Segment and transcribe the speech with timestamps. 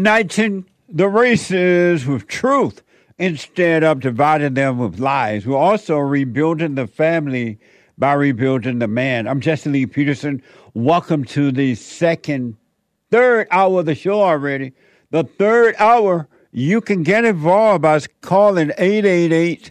[0.00, 2.82] uniting the races with truth
[3.18, 5.46] instead of dividing them with lies.
[5.46, 7.58] We're also rebuilding the family
[7.98, 9.28] by rebuilding the man.
[9.28, 10.42] I'm Jesse Lee Peterson.
[10.72, 12.56] Welcome to the second,
[13.10, 14.72] third hour of the show already.
[15.10, 19.70] The third hour, you can get involved by calling 888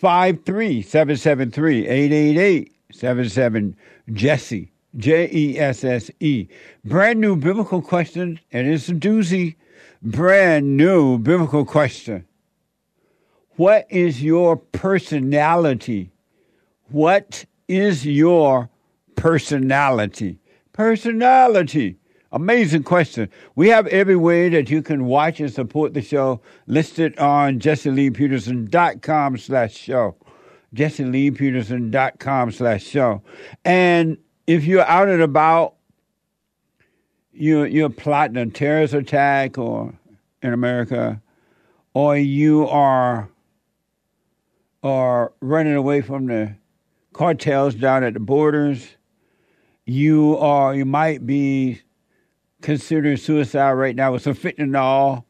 [0.00, 3.76] 53773 888 77
[4.12, 4.71] Jesse.
[4.96, 6.48] J E S S E.
[6.84, 9.56] Brand new biblical question, and it's a doozy.
[10.02, 12.26] Brand new biblical question.
[13.56, 16.10] What is your personality?
[16.88, 18.68] What is your
[19.14, 20.40] personality?
[20.72, 21.96] Personality.
[22.32, 23.28] Amazing question.
[23.54, 29.36] We have every way that you can watch and support the show listed on jesseleepeterson.com
[29.36, 30.16] slash show.
[30.74, 33.22] jesseleepeterson.com slash show.
[33.66, 34.16] And
[34.52, 35.74] if you're out and about,
[37.32, 39.94] you you're plotting a terrorist attack or
[40.42, 41.22] in America,
[41.94, 43.30] or you are
[44.82, 46.54] are running away from the
[47.14, 48.96] cartels down at the borders,
[49.86, 51.80] you are you might be
[52.60, 55.24] considering suicide right now with some fentanyl.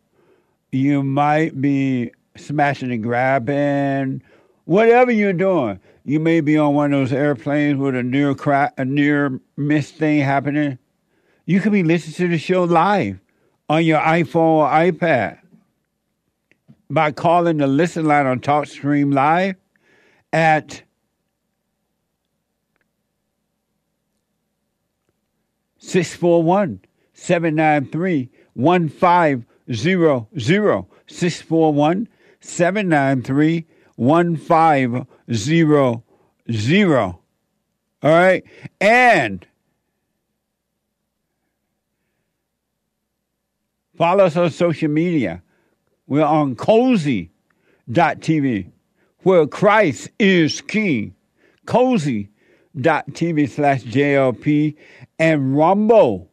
[0.73, 4.23] You might be smashing and grabbing,
[4.65, 5.79] whatever you're doing.
[6.05, 9.93] You may be on one of those airplanes with a near crack, a near miss
[9.93, 10.79] thing happening.
[11.47, 13.21] You could be listening to the show live
[13.69, 15.39] on your iPhone or iPad
[16.91, 19.57] by calling the listen line on TalkStream Live
[20.33, 20.83] at
[25.79, 26.81] 641
[27.15, 30.27] 793 1500.
[31.07, 32.09] 641
[32.41, 35.07] 793 1500.
[38.05, 38.43] All right.
[38.81, 39.47] And
[43.97, 45.41] follow us on social media.
[46.07, 47.31] We're on cozy.tv
[49.23, 51.15] where Christ is king.
[51.67, 54.75] Cozy.tv slash JLP
[55.19, 56.29] and Rumble.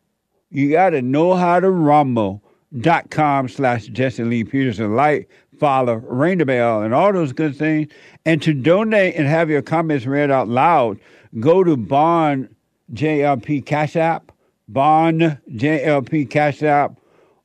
[0.49, 4.95] You got to know how to rumble.com slash Jesse Lee Peterson.
[4.95, 7.91] Like, follow, ring the bell, and all those good things.
[8.25, 10.99] And to donate and have your comments read out loud,
[11.39, 12.53] go to Bond
[12.93, 14.31] JLP Cash App,
[14.67, 16.99] Bond JLP Cash App,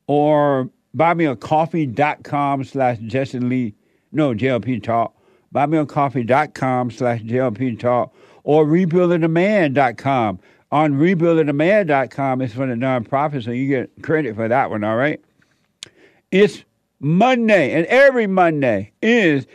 [0.06, 3.74] or buymeacoffee.com slash Jesse Lee,
[4.12, 5.14] no, JLP Talk,
[5.54, 8.14] buymeacoffee.com slash JLP Talk,
[8.44, 10.40] or rebuildingtheman.com.
[10.72, 15.20] On rebuildingtheman.com, it's for the nonprofit, so you get credit for that one, all right?
[16.32, 16.64] It's
[17.04, 19.46] Monday, and every Monday is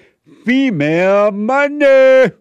[0.46, 2.32] Female Monday.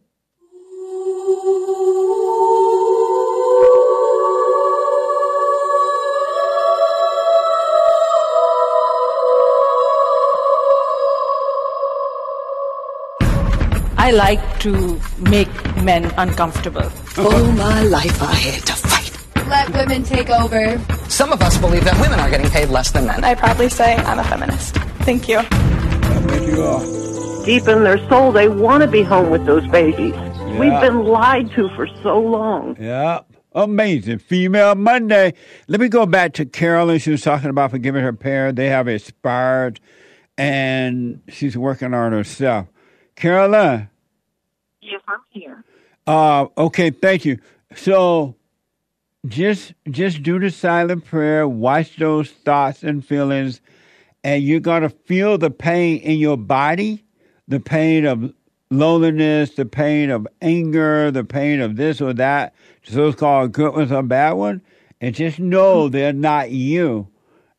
[13.96, 15.48] I like to make
[15.82, 16.90] men uncomfortable.
[17.16, 19.48] All my life I had to fight.
[19.48, 20.78] Let women take over.
[21.08, 23.24] Some of us believe that women are getting paid less than men.
[23.24, 24.76] I proudly say I'm a feminist.
[25.08, 25.40] Thank you.
[25.40, 27.44] There you are.
[27.46, 30.12] deep in their soul, they want to be home with those babies.
[30.60, 32.76] We've been lied to for so long.
[32.78, 33.20] Yeah.
[33.54, 34.18] Amazing.
[34.18, 35.32] Female Monday.
[35.66, 36.98] Let me go back to Carolyn.
[36.98, 38.58] She was talking about forgiving her parents.
[38.58, 39.80] They have expired
[40.36, 42.66] and she's working on herself.
[43.16, 43.88] Carolyn,
[44.82, 45.64] Yes, I'm here.
[46.06, 47.38] uh, okay, thank you.
[47.74, 48.34] So
[49.26, 53.62] just just do the silent prayer, watch those thoughts and feelings,
[54.24, 57.04] and you're gonna feel the pain in your body,
[57.46, 58.32] the pain of
[58.70, 63.74] loneliness, the pain of anger, the pain of this or that, so it's called good
[63.74, 64.62] ones or bad one,
[65.00, 67.08] and just know they're not you.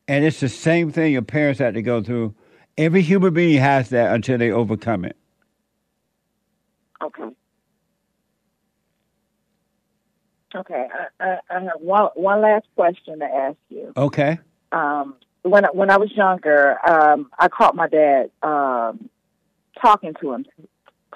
[0.08, 2.34] And it's the same thing your parents had to go through.
[2.78, 5.16] Every human being has that until they overcome it.
[7.02, 7.30] Okay.
[10.56, 10.88] Okay,
[11.20, 13.94] I, I, I have one, one last question to ask you.
[13.96, 14.40] Okay?
[14.72, 19.10] Um, when when I was younger, um, I caught my dad um,
[19.82, 20.46] talking to him,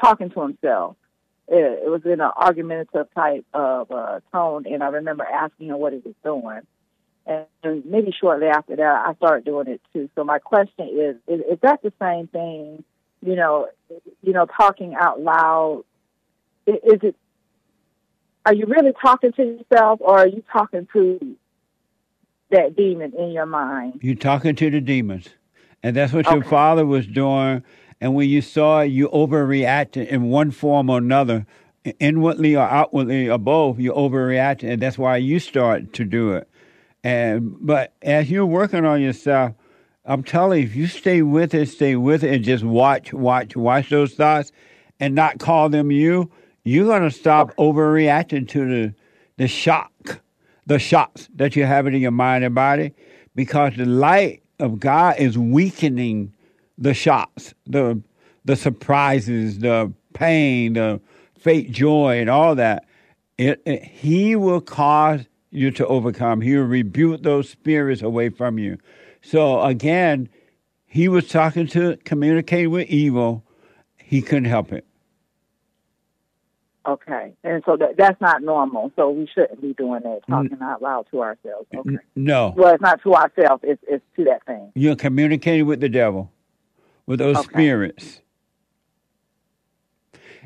[0.02, 0.96] talking to himself.
[1.48, 5.78] It, it was in an argumentative type of uh, tone, and I remember asking him
[5.78, 6.62] what he was doing.
[7.26, 10.10] And, and maybe shortly after that, I started doing it too.
[10.16, 12.84] So my question is: Is, is that the same thing?
[13.22, 13.68] You know,
[14.22, 15.84] you know, talking out loud.
[16.66, 17.16] Is, is it?
[18.46, 21.36] Are you really talking to yourself, or are you talking to
[22.54, 24.00] that demon in your mind?
[24.02, 25.30] You're talking to the demons.
[25.84, 27.64] And that's what your father was doing.
[28.00, 31.46] And when you saw it, you overreacted in one form or another,
[32.00, 34.72] inwardly or outwardly or both, you overreacted.
[34.72, 36.48] And that's why you start to do it.
[37.04, 39.54] And but as you're working on yourself,
[40.06, 43.56] I'm telling you, if you stay with it, stay with it, and just watch, watch,
[43.56, 44.52] watch those thoughts,
[45.00, 46.32] and not call them you,
[46.64, 48.94] you're gonna stop overreacting to the
[49.38, 50.22] the shock,
[50.66, 52.94] the shots that you're having in your mind and body,
[53.36, 56.34] because the light of God is weakening
[56.78, 58.02] the shots, the
[58.46, 61.00] the surprises, the pain, the
[61.40, 62.86] fake joy, and all that.
[63.38, 65.22] It, it- he will cause
[65.52, 66.42] you to overcome.
[66.42, 68.78] He will rebuke those spirits away from you.
[69.22, 70.28] So again,
[70.86, 73.44] he was talking to communicating with evil.
[73.98, 74.86] He couldn't help it.
[76.86, 78.92] Okay, and so that that's not normal.
[78.98, 81.66] So we shouldn't be doing that, talking out loud to ourselves.
[81.74, 81.98] Okay.
[82.16, 84.72] No, Well, it's not to ourselves; it's it's to that thing.
[84.76, 86.30] you're communicating with the devil,
[87.06, 87.54] with those Okay.
[87.54, 88.20] spirits.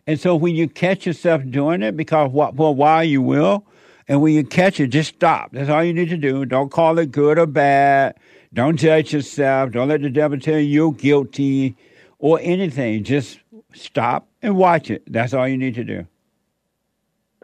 [0.05, 3.65] And so when you catch yourself doing it, because what for a while you will,
[4.07, 5.51] and when you catch it, just stop.
[5.51, 6.45] That's all you need to do.
[6.45, 8.15] Don't call it good or bad.
[8.53, 9.71] Don't judge yourself.
[9.71, 11.75] Don't let the devil tell you you're guilty
[12.19, 13.03] or anything.
[13.03, 13.39] Just
[13.73, 15.03] stop and watch it.
[15.11, 16.07] That's all you need to do.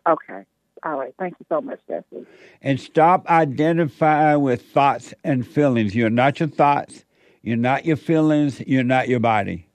[0.08, 0.44] Okay.
[0.84, 1.14] All right.
[1.18, 2.26] Thank you so much, Jesse.
[2.62, 5.96] and stop identifying with thoughts and feelings.
[5.96, 7.06] You're not your thoughts.
[7.42, 8.60] You're not your feelings.
[8.62, 9.68] You're not your body.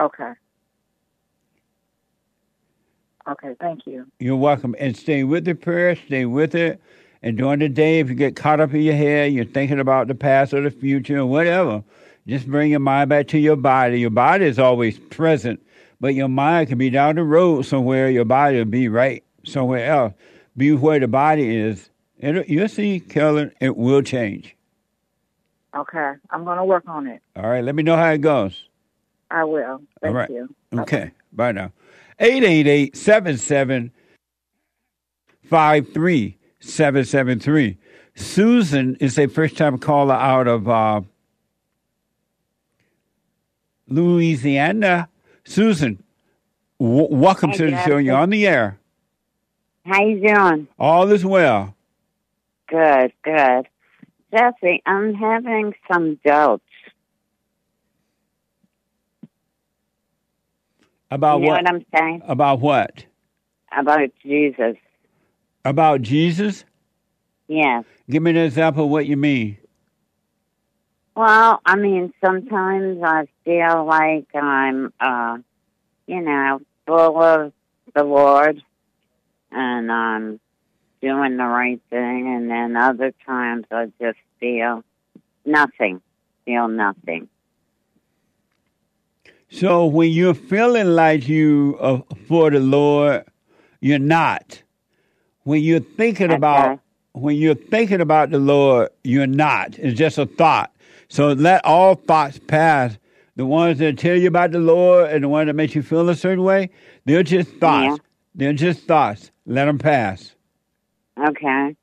[0.00, 0.32] Okay.
[3.28, 3.54] Okay.
[3.60, 4.06] Thank you.
[4.20, 4.74] You're welcome.
[4.78, 5.96] And stay with the prayer.
[5.96, 6.80] Stay with it.
[7.22, 10.06] And during the day, if you get caught up in your head, you're thinking about
[10.06, 11.82] the past or the future or whatever,
[12.28, 13.98] just bring your mind back to your body.
[13.98, 15.60] Your body is always present,
[16.00, 18.10] but your mind can be down the road somewhere.
[18.10, 20.14] Your body will be right somewhere else.
[20.56, 21.90] Be where the body is.
[22.18, 24.56] It'll, you'll see, Kellen, it will change.
[25.76, 26.12] Okay.
[26.30, 27.22] I'm going to work on it.
[27.36, 28.68] All right, let me know how it goes.
[29.30, 29.82] I will.
[30.00, 30.30] Thank All right.
[30.30, 30.54] you.
[30.74, 31.10] Okay.
[31.32, 31.72] Bye now.
[32.18, 33.92] 888 77
[35.44, 37.78] 53773.
[38.16, 41.00] Susan is a first time caller out of uh,
[43.86, 45.08] Louisiana.
[45.48, 46.02] Susan,
[46.78, 47.96] w- welcome Hi, to the show.
[47.96, 48.78] You're on the air.
[49.86, 50.68] How you doing?
[50.78, 51.74] All is well.
[52.68, 53.66] Good, good.
[54.30, 56.62] Jesse, I'm having some doubts.
[61.10, 61.64] About you know what?
[61.64, 62.22] what I'm saying?
[62.28, 63.06] About what?
[63.76, 64.76] About Jesus.
[65.64, 66.64] About Jesus?
[67.46, 67.84] Yes.
[68.10, 69.56] Give me an example of what you mean.
[71.18, 75.38] Well, I mean, sometimes I feel like I'm, uh,
[76.06, 77.52] you know, full of
[77.92, 78.62] the Lord
[79.50, 80.38] and I'm
[81.02, 84.84] doing the right thing, and then other times I just feel
[85.44, 86.00] nothing,
[86.44, 87.28] feel nothing.
[89.50, 93.24] So when you're feeling like you are for the Lord,
[93.80, 94.62] you're not.
[95.42, 96.78] When you're thinking about
[97.10, 99.76] when you're thinking about the Lord, you're not.
[99.80, 100.72] It's just a thought.
[101.08, 102.98] So let all thoughts pass.
[103.36, 106.08] The ones that tell you about the Lord and the ones that make you feel
[106.08, 106.70] a certain way,
[107.04, 107.92] they're just thoughts.
[107.92, 107.96] Yeah.
[108.34, 109.30] They're just thoughts.
[109.46, 110.34] Let them pass.
[111.18, 111.76] Okay.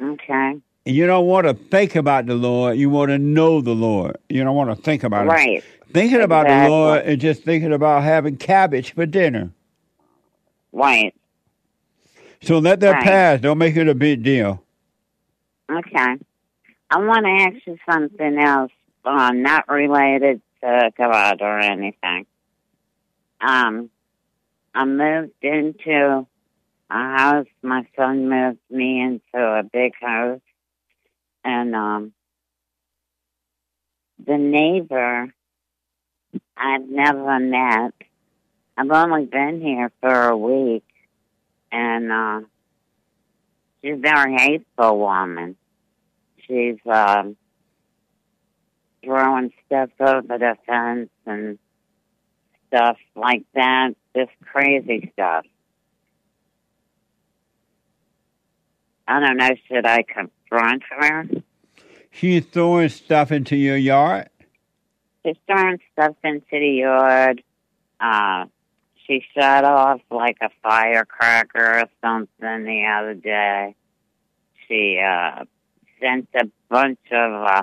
[0.00, 0.60] Okay.
[0.84, 2.78] You don't want to think about the Lord.
[2.78, 4.16] You want to know the Lord.
[4.28, 5.30] You don't want to think about it.
[5.30, 5.64] Right.
[5.92, 9.50] Thinking about the Lord is just thinking about having cabbage for dinner.
[10.72, 11.14] Right.
[12.42, 13.04] So let that Right.
[13.04, 13.40] pass.
[13.40, 14.62] Don't make it a big deal.
[15.70, 16.16] Okay.
[16.88, 18.70] I want to ask you something else,
[19.04, 22.26] uh, not related to God or anything.
[23.40, 23.90] Um,
[24.74, 26.26] I moved into
[26.90, 27.46] a house.
[27.62, 30.40] My son moved me into a big house,
[31.44, 32.12] and um,
[34.24, 35.34] the neighbor
[36.56, 37.94] I've never met.
[38.76, 40.84] I've only been here for a week,
[41.72, 42.40] and uh,
[43.82, 45.56] she's a very hateful woman.
[46.46, 47.36] She's um,
[49.04, 51.58] throwing stuff over the fence and
[52.68, 53.94] stuff like that.
[54.16, 55.44] Just crazy stuff.
[59.08, 61.24] I don't know, should I confront her?
[62.10, 64.30] She's throwing stuff into your yard.
[65.24, 67.42] She's throwing stuff into the yard.
[68.00, 68.46] Uh,
[69.06, 73.76] she shut off like a firecracker or something the other day.
[74.66, 75.44] She uh,
[76.06, 77.62] sent a bunch of, uh,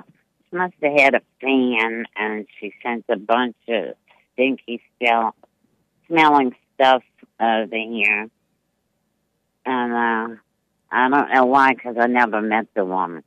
[0.50, 3.94] she must have had a fan, and she sent a bunch of
[4.32, 5.34] stinky smell,
[6.06, 7.02] smelling stuff
[7.40, 8.28] over here.
[9.66, 10.36] And uh,
[10.90, 13.22] I don't know why, because I never met the woman.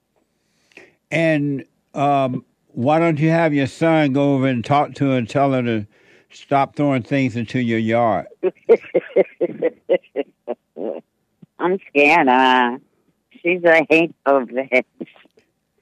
[1.09, 5.27] And um, why don't you have your son go over and talk to her and
[5.29, 5.87] tell her to
[6.29, 8.27] stop throwing things into your yard?
[11.59, 12.27] I'm scared.
[12.27, 12.77] Uh,
[13.41, 14.83] she's a hateful bitch.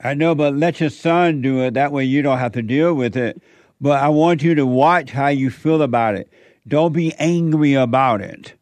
[0.02, 1.74] I know, but let your son do it.
[1.74, 3.42] That way you don't have to deal with it.
[3.82, 6.32] But I want you to watch how you feel about it.
[6.68, 8.54] Don't be angry about it.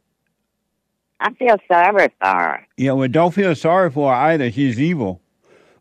[1.20, 2.68] I feel sorry for her.
[2.78, 4.52] Yeah, well, don't feel sorry for her either.
[4.52, 5.22] She's evil.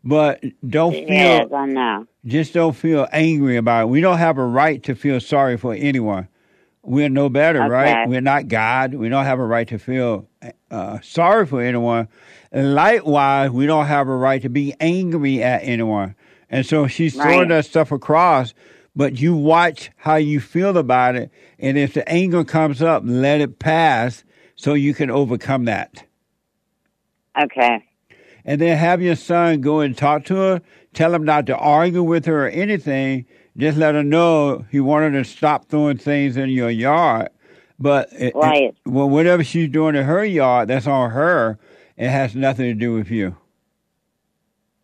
[0.03, 2.07] But don't feel, I know.
[2.25, 3.85] just don't feel angry about it.
[3.87, 6.27] We don't have a right to feel sorry for anyone.
[6.81, 8.07] We're no better, right?
[8.09, 8.93] We're not God.
[8.93, 10.27] We don't have a right to feel
[10.69, 12.09] uh, sorry for anyone.
[12.53, 16.15] Likewise, we don't have a right to be angry at anyone.
[16.49, 17.47] And so she's throwing Right.
[17.49, 18.53] that stuff across,
[18.95, 21.31] but you watch how you feel about it.
[21.57, 24.23] And if the anger comes up, let it pass
[24.55, 26.03] so you can overcome that.
[27.41, 27.83] Okay.
[28.45, 30.61] And then have your son go and talk to her.
[30.93, 33.25] Tell him not to argue with her or anything.
[33.57, 37.29] Just let her know he wanted to stop throwing things in your yard.
[37.79, 38.63] But Right.
[38.63, 41.57] it- well, whatever she's doing in her yard, that's on her.
[42.03, 43.37] It has nothing to do with you.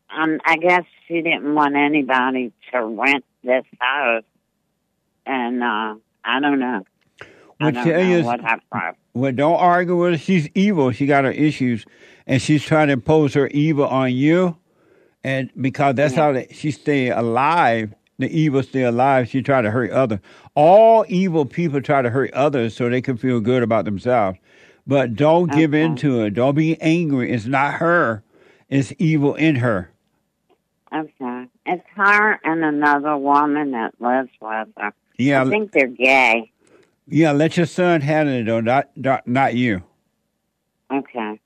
[0.10, 4.24] Um, I guess she didn't want anybody to rent this house,
[5.26, 6.86] and uh, I don't know.
[7.22, 7.26] I
[7.60, 8.96] Well, don't tell know you- what happened.
[9.14, 10.18] Well, don't argue with her.
[10.18, 10.92] She's evil.
[10.94, 11.86] She got her issues,
[12.26, 14.56] and she's trying to impose her evil on you.
[15.22, 19.28] And because that's how the, she stay alive, the evil stay alive.
[19.28, 20.20] She try to hurt others.
[20.56, 24.38] All evil people try to hurt others so they can feel good about themselves.
[24.90, 26.32] But don't give in to it.
[26.32, 27.32] Don't be angry.
[27.32, 28.24] It's not her.
[28.70, 29.92] It's evil in her.
[30.92, 31.46] Okay.
[31.68, 34.94] It's her and another woman that lives with her.
[35.20, 36.52] Yeah, I think they're gay.
[37.08, 37.34] yeah.
[37.34, 39.84] Let your son handle it though, not not, not you.
[40.92, 41.40] Okay.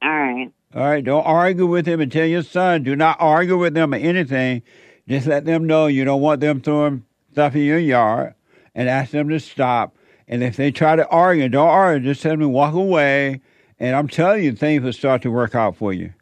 [0.00, 0.50] All right.
[0.74, 3.92] All right, don't argue with him and tell your son, do not argue with them
[3.92, 4.62] or anything.
[5.06, 8.34] Just let them know you don't want them throwing stuff in your yard
[8.74, 9.94] and ask them to stop.
[10.26, 13.40] And if they try to argue, don't argue, just tell them to walk away.
[13.78, 16.12] And I'm telling you, things will start to work out for you.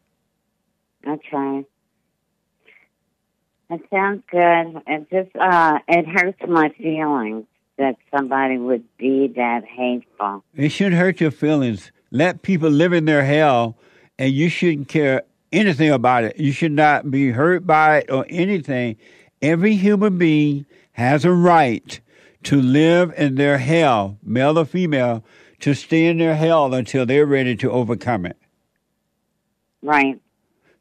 [1.06, 1.64] Okay.
[3.70, 4.82] It sounds good.
[4.86, 7.46] It just uh it hurts my feelings
[7.78, 10.44] that somebody would be that hateful.
[10.54, 11.90] It shouldn't hurt your feelings.
[12.10, 13.78] Let people live in their hell,
[14.18, 16.38] and you shouldn't care anything about it.
[16.38, 18.96] You should not be hurt by it or anything.
[19.40, 21.98] Every human being has a right
[22.44, 25.24] to live in their hell, male or female,
[25.60, 28.36] to stay in their hell until they're ready to overcome it.
[29.82, 30.20] Right.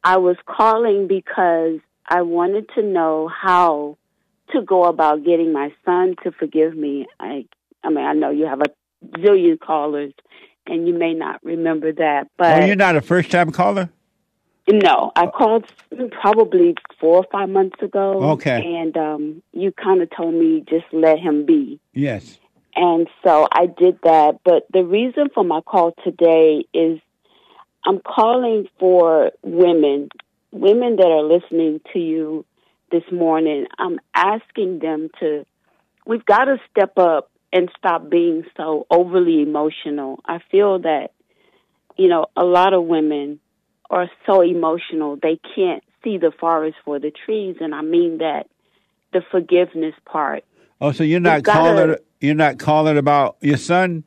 [0.04, 3.98] I was calling because I wanted to know how
[4.52, 7.08] to go about getting my son to forgive me.
[7.20, 7.46] I,
[7.84, 10.14] I mean, I know you have a zillion callers,
[10.66, 13.90] and you may not remember that, but oh, you're not a first-time caller?
[14.72, 15.66] no, I called
[16.12, 18.32] probably four or five months ago.
[18.32, 18.78] Okay.
[18.78, 21.80] and um, you kind of told me just let him be.
[21.94, 22.38] Yes.
[22.76, 24.40] And so I did that.
[24.44, 27.00] But the reason for my call today is
[27.86, 30.10] I'm calling for women,
[30.52, 32.46] women that are listening to you
[32.92, 33.66] this morning.
[33.78, 35.46] I'm asking them to,
[36.06, 40.20] we've got to step up and stop being so overly emotional.
[40.26, 41.10] I feel that,
[41.98, 43.40] you know, a lot of women
[43.90, 47.58] are so emotional, they can't see the forest for the trees.
[47.60, 48.48] And I mean that
[49.12, 50.44] the forgiveness part.
[50.80, 54.04] Oh, so you're not calling you're not calling about your son?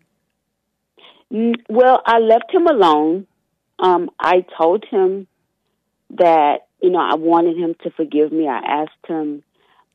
[1.31, 3.27] Well, I left him alone.
[3.79, 5.27] Um, I told him
[6.11, 8.49] that you know I wanted him to forgive me.
[8.49, 9.43] I asked him,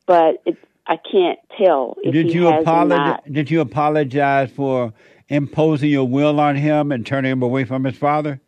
[0.06, 3.20] but it, I can't tell if Did you apologize?
[3.30, 4.92] Did you apologize for
[5.28, 8.40] imposing your will on him and turning him away from his father?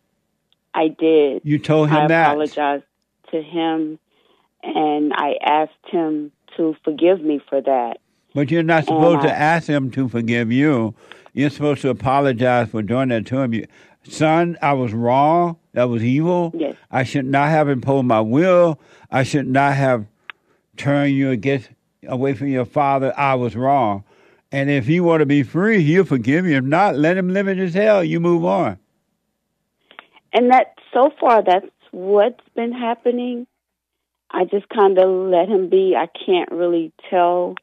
[0.75, 1.43] I did.
[1.45, 2.29] You told him I that.
[2.29, 2.85] I apologized
[3.33, 3.99] to him,
[4.63, 7.99] and I asked him to forgive me for that.
[8.35, 10.95] But you're not supposed And to ask him to forgive you.
[11.33, 13.55] You're supposed to apologize for doing that to him.
[13.55, 13.67] You,
[14.05, 15.57] Son, I was wrong.
[15.73, 16.53] That was evil.
[16.55, 16.77] Yes.
[16.91, 18.81] I should not have imposed my will.
[19.11, 20.07] I should not have
[20.77, 21.69] turned you against
[22.07, 23.13] away from your father.
[23.17, 24.05] I was wrong.
[24.53, 26.57] And if you want to be free, he'll forgive you.
[26.57, 28.03] If not, let him live in his hell.
[28.03, 28.79] You move on.
[30.33, 33.47] And that so far, that's what's been happening.
[34.31, 35.95] I just kind of let him be.
[35.97, 37.55] I can't really tell.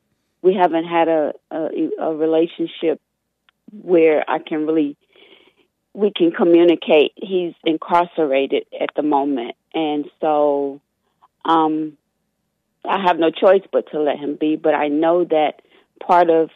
[0.42, 3.02] We haven't had a, a a relationship
[3.72, 4.98] where I can really
[5.98, 7.12] we can communicate.
[7.16, 10.80] He's incarcerated at the moment, and so
[11.44, 11.98] um,
[12.86, 14.58] I have no choice but to let him be.
[14.58, 15.64] But I know that
[16.00, 16.52] part of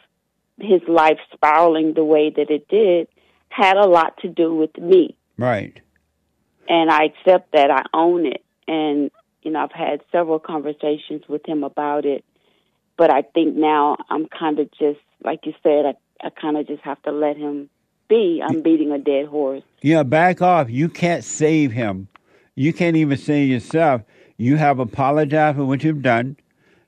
[0.60, 3.08] his life spiraling the way that it did
[3.48, 5.80] had a lot to do with me Right.
[6.68, 7.68] and I accept that.
[7.72, 9.10] I own it, and
[9.42, 12.24] you know I've had several conversations with him about it.
[12.96, 15.84] But I think now I'm kind of just like you said.
[15.84, 15.94] I
[16.24, 17.68] I kind of just have to let him
[18.12, 18.42] be.
[18.42, 19.62] I'm beating a dead horse.
[19.80, 20.70] Yeah, back off.
[20.70, 22.08] You can't save him.
[22.54, 24.02] You can't even save yourself.
[24.36, 26.36] You have apologized for what you've done.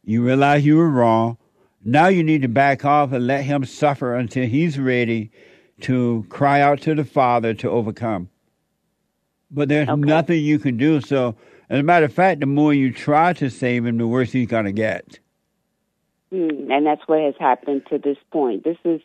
[0.05, 1.39] You realize you were wrong.
[1.85, 5.31] Now you need to back off and let him suffer until he's ready
[5.83, 8.29] to cry out to the Father to overcome.
[9.51, 11.01] But there's nothing you can do.
[11.01, 11.37] So,
[11.71, 14.49] as a matter of fact, the more you try to save him, the worse he's
[14.49, 15.19] going to get.
[16.31, 18.65] Hmm, and that's what has happened to this point.
[18.65, 19.01] This is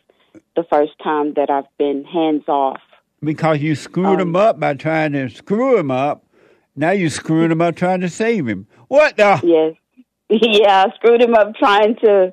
[0.56, 2.80] the first time that I've been hands off.
[3.22, 6.24] Because you screwed um, him up by trying to screw him up.
[6.76, 8.66] Now you're screwing him up trying to save him.
[8.88, 9.40] What the?
[9.44, 9.74] Yes.
[10.32, 12.32] Yeah, I screwed him up trying to,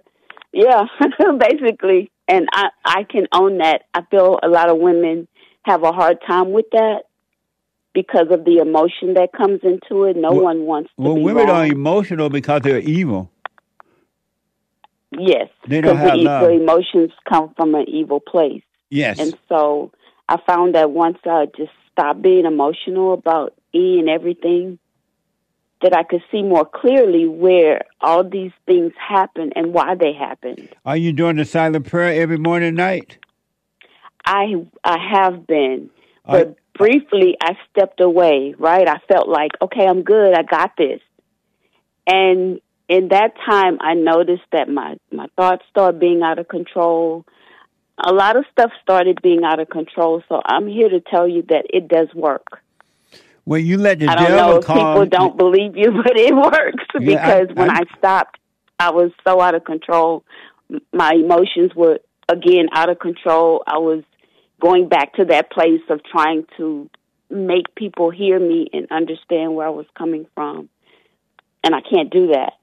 [0.53, 0.83] yeah,
[1.39, 2.11] basically.
[2.27, 3.85] And I, I can own that.
[3.95, 5.27] I feel a lot of women
[5.63, 7.03] have a hard time with that
[7.95, 10.15] because of the emotion that comes into it.
[10.15, 11.55] No Well- one wants to Well, be women wrong.
[11.57, 13.31] are emotional because they're evil.
[15.11, 18.63] Yes, because the, the emotions come from an evil place.
[18.89, 19.19] Yes.
[19.19, 19.91] And so
[20.29, 24.79] I found that once I just stopped being emotional about E and everything,
[25.81, 30.69] that I could see more clearly where all these things happen and why they happened.
[30.85, 33.17] Are you doing the silent prayer every morning and night?
[34.25, 35.89] I I have been,
[36.25, 38.55] I- but briefly I stepped away.
[38.57, 40.33] Right, I felt like okay, I'm good.
[40.33, 40.99] I got this,
[42.07, 47.25] and in that time, I noticed that my my thoughts started being out of control.
[48.03, 50.23] A lot of stuff started being out of control.
[50.29, 52.61] So I'm here to tell you that it does work.
[53.45, 54.77] Well, you let the I don't devil know if calm.
[54.77, 58.39] people don't believe you, but it works Yeah, I- because when I- I stopped,
[58.79, 60.23] I was so out of control.
[60.93, 63.63] My emotions were again out of control.
[63.65, 64.03] I was
[64.61, 66.89] going back to that place of trying to
[67.29, 70.69] make people hear me and understand where I was coming from,
[71.63, 72.53] and I can't do that.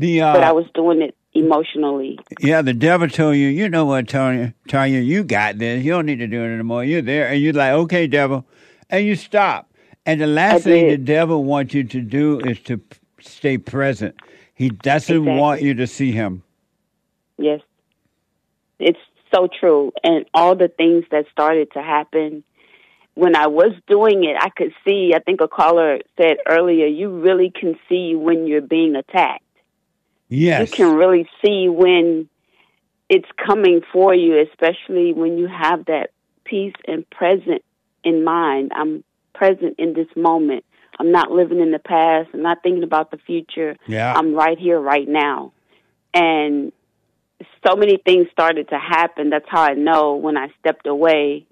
[0.00, 2.18] The uh, but I was doing it emotionally.
[2.40, 5.84] yeah, the devil told you, you know what, Tony, Tonya, you got this.
[5.84, 6.84] You don't need to do it anymore.
[6.84, 8.46] You're there, and you're like, okay, devil,
[8.88, 9.70] and you stop.
[10.06, 12.80] And the last thing the devil wants you to do is to
[13.20, 14.14] stay present.
[14.54, 15.38] He doesn't Exactly.
[15.38, 16.44] want you to see him.
[17.36, 17.60] Yes.
[18.78, 18.98] It's
[19.34, 19.92] so true.
[20.02, 22.42] And all the things that started to happen
[23.12, 27.20] when I was doing it, I could see, I think a caller said earlier, you
[27.20, 29.44] really can see when you're being attacked.
[30.30, 30.70] Yes.
[30.70, 32.28] You can really see when
[33.08, 36.12] it's coming for you, especially when you have that
[36.44, 37.62] peace and present
[38.04, 38.72] in mind.
[38.74, 40.64] I'm present in this moment.
[40.98, 42.30] I'm not living in the past.
[42.32, 43.76] I'm not thinking about the future.
[43.86, 44.14] Yeah.
[44.14, 45.52] I'm right here, right now.
[46.14, 46.72] And
[47.66, 49.30] so many things started to happen.
[49.30, 51.46] That's how I know when I stepped away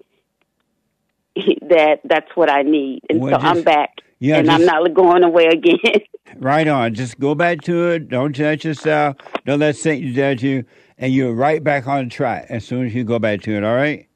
[1.35, 3.01] that that's what I need.
[3.09, 4.01] And Well, so I'm back.
[4.19, 5.77] Yeah, and I'm not going away again.
[6.37, 6.93] Right on.
[6.93, 8.07] Just go back to it.
[8.07, 9.15] Don't judge yourself.
[9.45, 10.63] Don't let Satan judge you.
[10.99, 13.75] And you're right back on track as soon as you go back to it, all
[13.75, 14.07] right?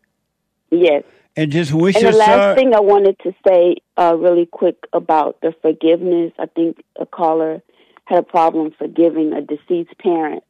[0.69, 1.03] yes.
[1.35, 5.41] And just wish And the last thing I wanted to say uh, really quick about
[5.41, 7.63] the forgiveness, I think a caller
[8.05, 10.43] had a problem forgiving a deceased parent.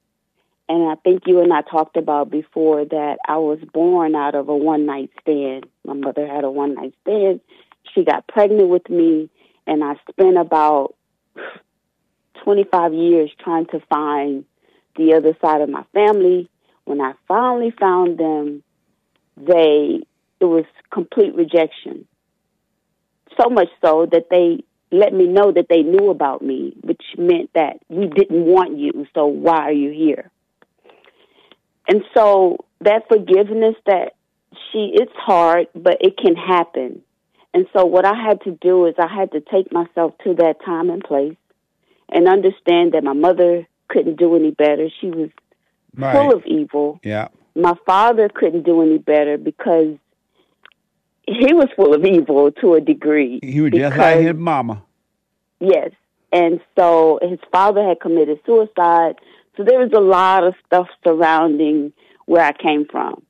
[0.67, 4.49] And I think you and I talked about before that I was born out of
[4.49, 5.65] a one night stand.
[5.85, 7.39] My mother had a one night stand.
[7.93, 9.29] She got pregnant with me,
[9.67, 10.95] and I spent about
[12.43, 14.45] 25 years trying to find
[14.95, 16.49] the other side of my family.
[16.85, 18.63] When I finally found them,
[19.37, 20.01] they
[20.39, 22.05] it was complete rejection.
[23.41, 27.49] so much so that they let me know that they knew about me, which meant
[27.55, 30.29] that we didn't want you, so why are you here?
[31.87, 34.13] And so that forgiveness that
[34.51, 37.01] she, it's hard, but it can happen.
[37.53, 40.55] And so what I had to do is I had to take myself to that
[40.65, 41.35] time and place
[42.09, 44.89] and understand that my mother couldn't do any better.
[44.99, 45.29] She was
[45.95, 46.15] Right.
[46.15, 46.99] full of evil.
[47.03, 47.27] Yeah.
[47.55, 49.95] My father couldn't do any better because
[51.27, 53.39] he was full of evil to a degree.
[53.43, 54.81] He was just like his mama.
[55.59, 55.91] Yes.
[56.31, 59.19] And so his father had committed suicide.
[59.55, 61.93] So there was a lot of stuff surrounding
[62.25, 63.21] where I came from.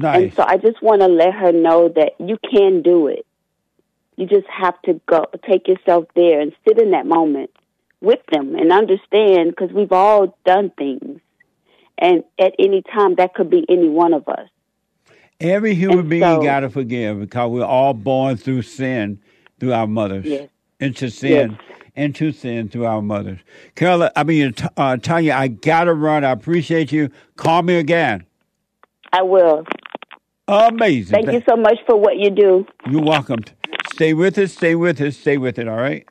[0.00, 3.26] And so I just want to let her know that you can do it.
[4.16, 7.50] You just have to go, take yourself there and sit in that moment
[8.00, 11.20] with them and understand because we've all done things.
[11.98, 14.48] And at any time, that could be any one of us.
[15.40, 19.20] Every human And being so- got to forgive because we're all born through sin
[19.60, 20.24] through our mothers.
[20.26, 20.48] Yes.
[20.80, 21.58] Into sin.
[21.94, 23.38] Into sin through our mothers.
[23.74, 26.24] Carla, I mean, uh, Tonya, I got to run.
[26.24, 27.10] I appreciate you.
[27.36, 28.26] Call me again.
[29.12, 29.64] I will.
[30.48, 31.14] Amazing.
[31.14, 32.66] Thank you so much for what you do.
[32.90, 33.40] You're welcome.
[33.96, 34.52] Stay with us.
[34.52, 35.16] Stay with us.
[35.16, 35.66] Stay with it.
[35.66, 36.06] All right.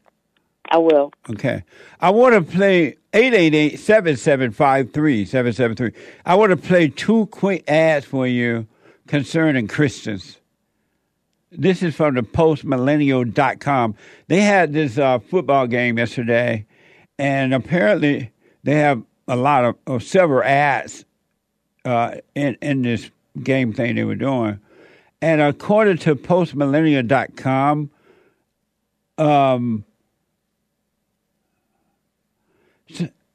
[0.71, 1.13] I will.
[1.29, 1.63] Okay.
[2.01, 5.93] I want to play 888-7753-773.
[6.25, 8.65] I want to play two quick ads for you
[9.05, 10.39] concerning Christians.
[11.51, 13.95] This is from the postmillennial.com.
[14.29, 16.65] They had this uh, football game yesterday,
[17.19, 18.31] and apparently
[18.63, 21.05] they have a lot of, of several ads
[21.85, 23.11] uh, in, in this
[23.43, 24.59] game thing they were doing.
[25.21, 27.89] And according to postmillennial.com,
[29.17, 29.85] um,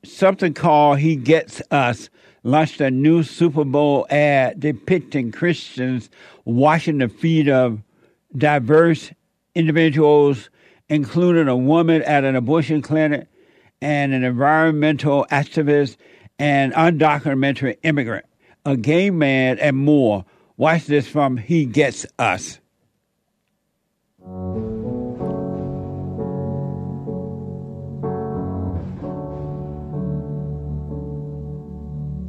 [0.05, 2.11] something called He Gets Us
[2.43, 6.11] launched a new Super Bowl ad depicting Christians
[6.45, 7.83] washing the feet of
[8.37, 9.13] diverse
[9.55, 10.49] individuals,
[10.89, 13.27] including a woman at an abortion clinic
[13.83, 15.97] and an environmental activist
[16.39, 18.25] and undocumented immigrant,
[18.65, 20.25] a gay man, and more.
[20.61, 22.61] Watch this from He Gets Us.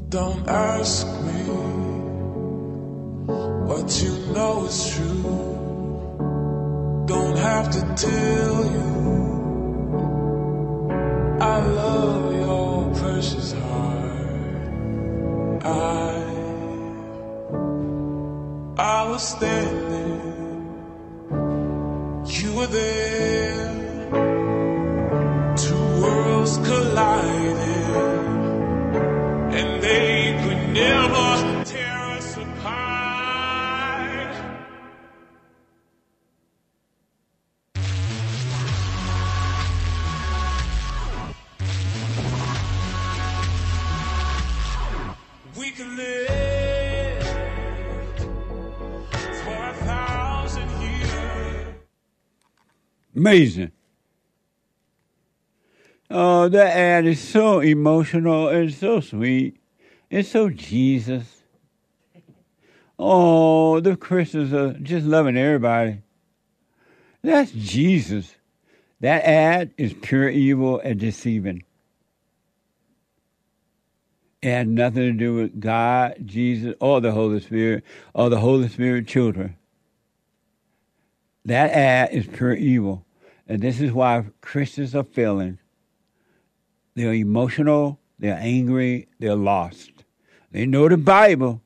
[0.07, 1.43] Don't ask me
[3.67, 5.25] what you know is true.
[7.07, 8.91] Don't have to tell you.
[11.41, 12.10] I love
[19.31, 20.21] standing,
[22.25, 23.00] you were there.
[53.21, 53.71] Amazing.
[56.09, 59.57] Oh, that ad is so emotional and so sweet.
[60.09, 61.43] It's so Jesus.
[62.97, 66.01] Oh, the Christians are just loving everybody.
[67.21, 68.33] That's Jesus.
[69.01, 71.63] That ad is pure evil and deceiving.
[74.41, 77.83] It had nothing to do with God, Jesus, or the Holy Spirit,
[78.15, 79.57] or the Holy Spirit children.
[81.45, 83.05] That ad is pure evil.
[83.47, 85.59] And this is why Christians are failing.
[86.95, 89.91] They're emotional, they're angry, they're lost.
[90.51, 91.61] They know the Bible,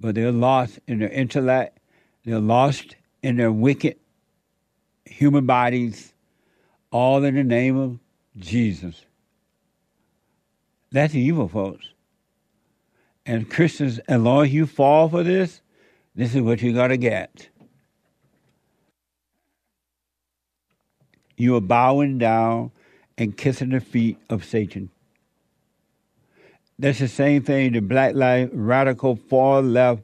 [0.00, 1.78] but they're lost in their intellect,
[2.24, 3.96] they're lost in their wicked
[5.04, 6.12] human bodies,
[6.90, 7.98] all in the name of
[8.36, 9.04] Jesus.
[10.92, 11.86] That's evil, folks.
[13.24, 15.60] And Christians, as long as you fall for this,
[16.14, 17.48] this is what you're going to get.
[21.36, 22.70] You are bowing down
[23.18, 24.90] and kissing the feet of Satan.
[26.78, 30.02] That's the same thing the Black Lives Radical far left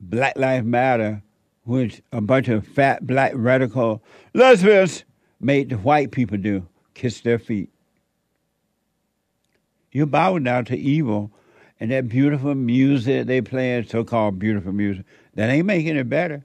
[0.00, 1.22] Black Lives Matter,
[1.64, 4.02] which a bunch of fat black radical
[4.34, 5.04] lesbians
[5.40, 7.70] made the white people do kiss their feet.
[9.92, 11.30] You're bowing down to evil,
[11.78, 15.04] and that beautiful music they playing, so-called beautiful music,
[15.34, 16.44] that ain't making it better.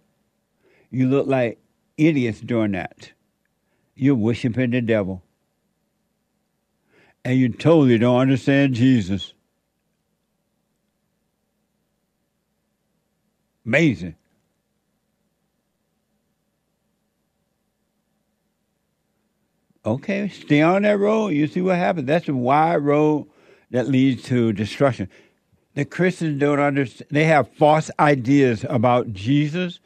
[0.91, 1.59] You look like
[1.97, 3.11] idiots doing that.
[3.97, 5.23] You're worshiping the devil.
[7.25, 9.33] And you totally don't understand Jesus.
[13.65, 14.15] Amazing.
[19.85, 21.29] Okay, stay on that road.
[21.29, 22.07] You see what happens.
[22.07, 23.27] That's a wide road
[23.71, 25.09] that leads to destruction.
[25.73, 27.09] The Christians don't understand.
[27.09, 29.79] They have false ideas about Jesus.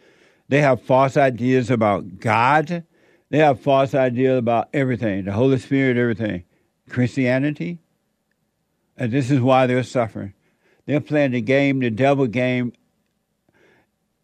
[0.47, 2.84] They have false ideas about God.
[3.32, 6.44] They have false ideas about everything, the Holy Spirit, everything.
[6.89, 7.80] Christianity.
[8.98, 10.34] And this is why they're suffering.
[10.86, 12.74] They're playing the game, the devil game.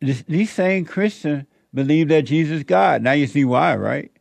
[0.02, 3.02] This, these same Christians believe that Jesus is God.
[3.02, 4.12] Now you see why, right?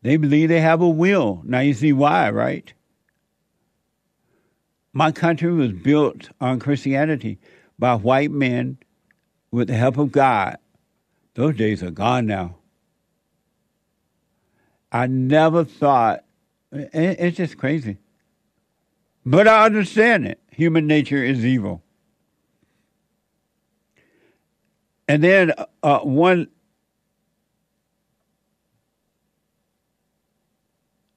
[0.00, 1.42] They believe they have a will.
[1.44, 2.72] Now you see why, right?
[4.94, 7.38] My country was built on Christianity
[7.78, 8.78] by white men
[9.50, 10.56] with the help of God.
[11.34, 12.57] Those days are gone now.
[14.90, 16.24] I never thought,
[16.72, 17.98] it's just crazy.
[19.24, 20.40] But I understand it.
[20.50, 21.82] Human nature is evil.
[25.06, 26.48] And then uh, one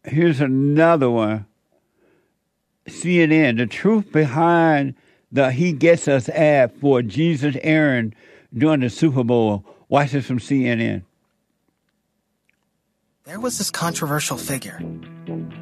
[0.03, 1.45] here's another one.
[2.87, 4.95] CNN, the truth behind
[5.31, 8.13] the He Gets Us ad for Jesus Aaron
[8.53, 9.65] during the Super Bowl.
[9.87, 11.03] Watch this from CNN.
[13.23, 14.81] There was this controversial figure.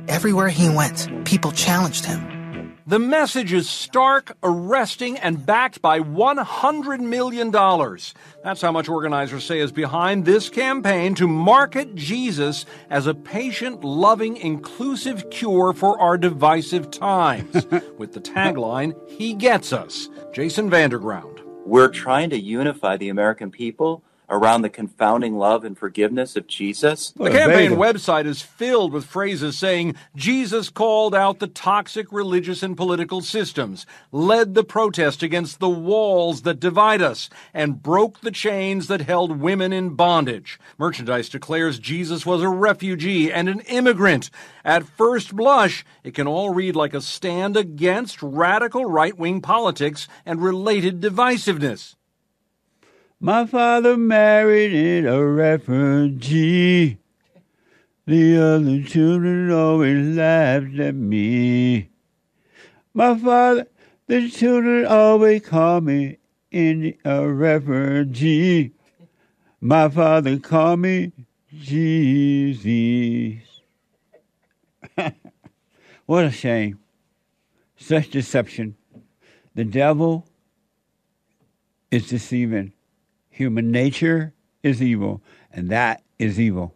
[0.07, 2.77] Everywhere he went, people challenged him.
[2.87, 7.51] The message is stark, arresting, and backed by $100 million.
[7.51, 13.83] That's how much organizers say is behind this campaign to market Jesus as a patient,
[13.83, 17.67] loving, inclusive cure for our divisive times.
[17.97, 20.07] With the tagline, He Gets Us.
[20.31, 21.41] Jason Vanderground.
[21.65, 27.11] We're trying to unify the American people around the confounding love and forgiveness of Jesus.
[27.11, 32.77] The campaign website is filled with phrases saying Jesus called out the toxic religious and
[32.77, 38.87] political systems, led the protest against the walls that divide us, and broke the chains
[38.87, 40.59] that held women in bondage.
[40.77, 44.29] Merchandise declares Jesus was a refugee and an immigrant.
[44.63, 50.07] At first blush, it can all read like a stand against radical right wing politics
[50.25, 51.95] and related divisiveness.
[53.21, 56.99] My father married in a refugee.
[58.05, 61.89] The other children always laughed at me.
[62.93, 63.67] My father,
[64.07, 66.17] the children always call me
[66.49, 68.71] in a refugee.
[69.59, 71.11] My father called me
[71.53, 73.43] Jesus.
[76.05, 76.79] what a shame.
[77.75, 78.77] Such deception.
[79.55, 80.25] The devil
[81.91, 82.71] is deceiving.
[83.39, 85.23] Human nature is evil,
[85.53, 86.75] and that is evil.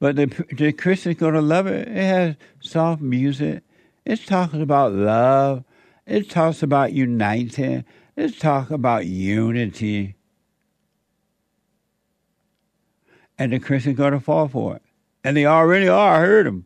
[0.00, 1.86] But the, the Christian's going to love it.
[1.88, 3.64] It has soft music.
[4.06, 5.64] It talks about love.
[6.06, 7.84] It talks about uniting.
[8.16, 10.16] It talks about unity.
[13.36, 14.82] And the Christian's going to fall for it.
[15.22, 16.16] And they already are.
[16.16, 16.64] I heard them.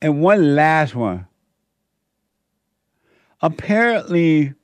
[0.00, 1.26] And one last one.
[3.42, 4.54] Apparently,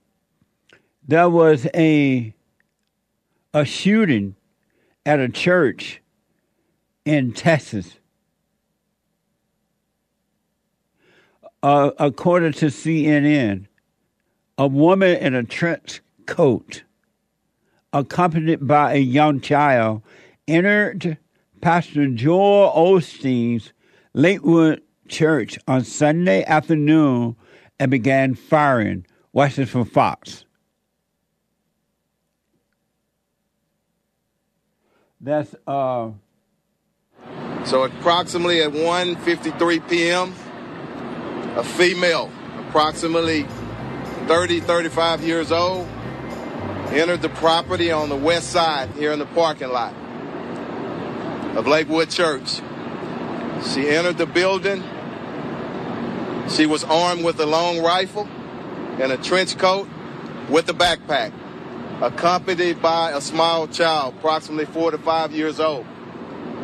[1.13, 2.35] there was a
[3.53, 4.35] a shooting
[5.05, 6.01] at a church
[7.05, 7.99] in Texas.
[11.63, 13.67] Uh, according to CNN,
[14.57, 16.83] a woman in a trench coat,
[17.93, 20.01] accompanied by a young child,
[20.49, 21.19] entered
[21.61, 23.75] Pastor Joel Osteen's
[24.15, 27.37] Lakewood Church on Sunday afternoon
[27.79, 29.05] and began firing.
[29.35, 30.47] Watch this from Fox.
[35.23, 36.11] That's uh.
[37.65, 40.35] So approximately at 1:53 p.m.,
[41.57, 42.31] a female,
[42.67, 43.47] approximately
[44.27, 45.87] 30, 35 years old,
[46.91, 49.95] entered the property on the west side here in the parking lot
[51.57, 52.61] of Lakewood Church.
[53.73, 54.83] She entered the building.
[56.51, 58.27] She was armed with a long rifle
[58.99, 59.89] and a trench coat
[60.51, 61.33] with a backpack
[62.01, 65.87] accompanied by a small child, approximately four to five years old.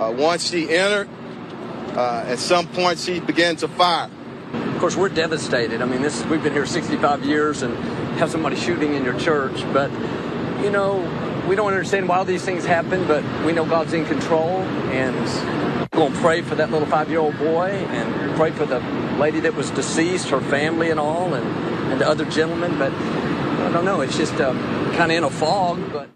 [0.01, 1.09] Uh, once she entered,
[1.97, 4.11] uh, at some point she began to fire.
[4.53, 5.83] Of course, we're devastated.
[5.83, 7.77] I mean, this we've been here 65 years and
[8.19, 9.91] have somebody shooting in your church, but
[10.63, 10.99] you know,
[11.49, 14.61] we don't understand why these things happen, but we know God's in control,
[14.91, 15.17] and
[15.93, 18.81] we're going to pray for that little five-year-old boy and pray for the
[19.19, 21.47] lady that was deceased, her family and all, and,
[21.91, 22.93] and the other gentleman, but
[23.69, 24.01] I don't know.
[24.01, 24.57] It's just um,
[24.95, 26.09] kind of in a fog, but.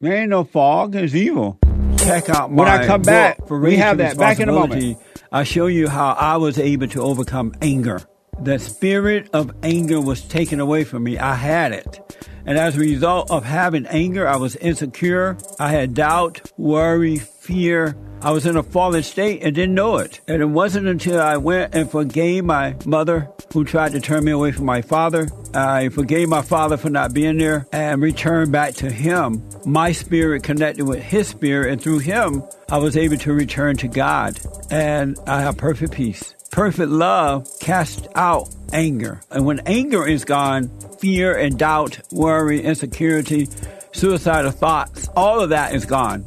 [0.00, 0.94] There ain't no fog.
[0.94, 1.58] It's evil.
[1.98, 4.74] Check out when I come back, for we have that back in a moment.
[4.74, 5.26] responsibility.
[5.32, 8.02] I show you how I was able to overcome anger.
[8.42, 11.18] The spirit of anger was taken away from me.
[11.18, 12.00] I had it.
[12.46, 15.36] And as a result of having anger, I was insecure.
[15.58, 17.94] I had doubt, worry, fear.
[18.22, 20.20] I was in a fallen state and didn't know it.
[20.26, 24.32] And it wasn't until I went and forgave my mother who tried to turn me
[24.32, 25.28] away from my father.
[25.54, 29.42] I forgave my father for not being there and returned back to him.
[29.66, 33.88] My spirit connected with his spirit and through him, I was able to return to
[33.88, 36.34] God and I have perfect peace.
[36.50, 39.20] Perfect love casts out anger.
[39.30, 43.48] And when anger is gone, fear and doubt, worry, insecurity,
[43.92, 46.26] suicidal thoughts, all of that is gone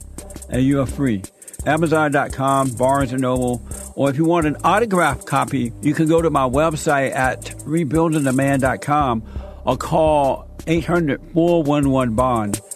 [0.52, 1.24] and you are free.
[1.66, 3.62] Amazon.com, Barnes & Noble,
[3.96, 9.24] or if you want an autographed copy, you can go to my website at rebuildingtheman.com
[9.66, 12.56] or call 800-411-BOND.
[12.56, 12.71] Okay,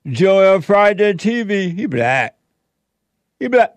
[0.05, 1.73] Joel Friday TV.
[1.73, 2.37] He black.
[3.39, 3.75] He black.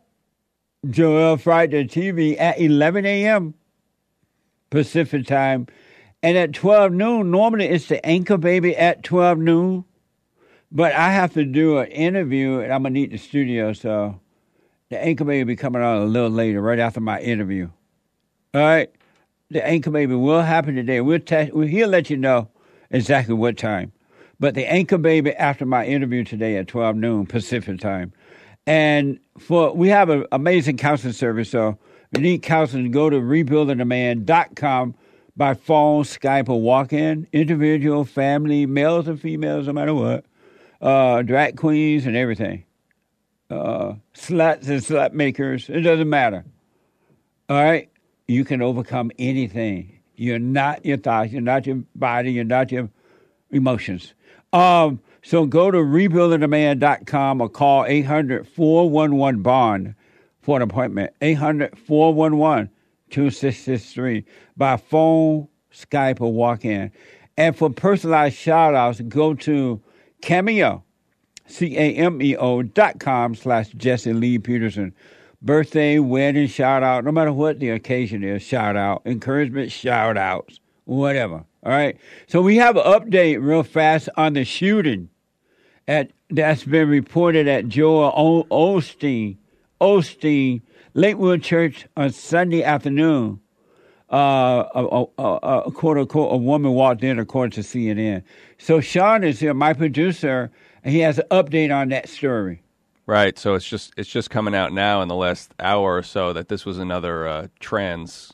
[0.87, 3.55] Joel Friday TV at 11 a.m.
[4.69, 5.67] Pacific time.
[6.23, 9.85] And at 12 noon, normally it's the anchor baby at 12 noon.
[10.73, 13.73] But I have to do an interview and I'm going to need the studio.
[13.73, 14.21] So
[14.91, 17.71] the anchor baby will be coming on a little later, right after my interview.
[18.55, 18.91] All right.
[19.51, 21.01] The anchor baby will happen today.
[21.01, 22.49] We'll test, we'll, he'll let you know
[22.91, 23.93] exactly what time.
[24.39, 28.13] But the anchor baby after my interview today at 12 noon Pacific time.
[28.67, 31.51] And for we have an amazing counseling service.
[31.51, 31.79] So
[32.13, 34.95] if you need counseling, go to rebuildingtheman.com
[35.41, 40.23] by phone, Skype, or walk in, individual, family, males and females, no matter what,
[40.83, 42.63] uh, drag queens and everything,
[43.49, 46.45] uh, sluts and slut makers, it doesn't matter.
[47.49, 47.89] All right?
[48.29, 49.99] You can overcome anything.
[50.15, 52.91] You're not your thoughts, you're not your body, you're not your
[53.51, 54.13] emotions.
[54.53, 59.95] Um, so go to rebuildingtheman.com or call 800 411 Bond
[60.43, 61.15] for an appointment.
[61.23, 62.69] 800 411
[63.11, 64.25] 2663
[64.57, 66.91] by phone, Skype, or walk in.
[67.37, 69.81] And for personalized shout outs, go to
[70.21, 70.85] Cameo,
[71.47, 74.95] C A M E O dot com slash Jesse Lee Peterson.
[75.43, 80.61] Birthday, wedding, shout out, no matter what the occasion is, shout out, encouragement, shout outs,
[80.85, 81.45] whatever.
[81.63, 81.99] All right.
[82.27, 85.09] So we have an update real fast on the shooting
[85.89, 89.37] at that's been reported at Joel Osteen,
[89.81, 90.63] Osteen
[90.95, 93.41] Lakewood Church on Sunday afternoon.
[94.13, 98.25] Uh, a, a, a, a quote unquote a woman walked in according to CNN.
[98.59, 100.51] So Sean is here, my producer,
[100.83, 102.63] and he has an update on that story.
[103.07, 103.39] Right.
[103.39, 106.49] So it's just it's just coming out now in the last hour or so that
[106.49, 108.33] this was another uh, trans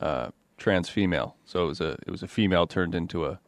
[0.00, 1.36] uh, trans female.
[1.44, 3.40] So it was a it was a female turned into a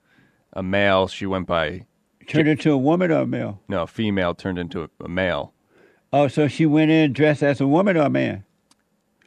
[0.52, 1.08] a male.
[1.08, 1.86] She went by
[2.28, 3.60] Turned into a woman or a male?
[3.68, 5.52] no female turned into a, a male.
[6.12, 8.44] Oh, so she went in dressed as a woman or a man?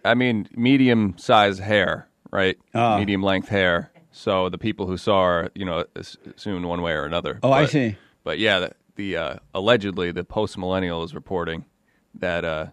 [0.03, 2.57] I mean, medium size hair, right?
[2.75, 2.99] Ah.
[2.99, 3.91] Medium length hair.
[4.11, 7.39] So the people who saw her, you know, assumed one way or another.
[7.43, 7.97] Oh, I see.
[8.23, 11.65] But yeah, the, the uh, allegedly the post millennial is reporting
[12.13, 12.67] that uh,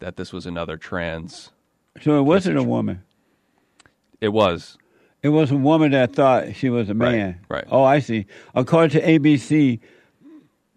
[0.00, 1.52] that this was another trans.
[2.02, 3.02] So it wasn't a woman.
[4.20, 4.78] It was.
[5.22, 7.40] It was a woman that thought she was a man.
[7.48, 7.64] right.
[7.70, 8.26] Oh, I see.
[8.54, 9.80] According to ABC,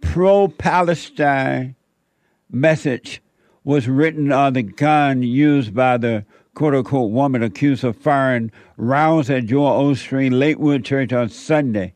[0.02, 1.76] pro Palestine
[2.52, 3.22] message
[3.64, 9.30] was written on the gun used by the quote unquote woman accused of firing rounds
[9.30, 11.94] at Joel Osteen Lakewood Church on Sunday.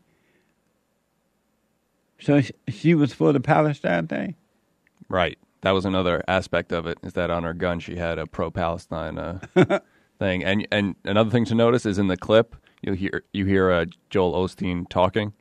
[2.19, 4.35] So she was for the Palestine thing?
[5.09, 5.37] Right.
[5.61, 6.97] That was another aspect of it.
[7.03, 9.39] Is that on her gun she had a pro Palestine uh,
[10.19, 13.71] thing, and and another thing to notice is in the clip you hear you hear
[13.71, 15.33] uh, Joel Osteen talking,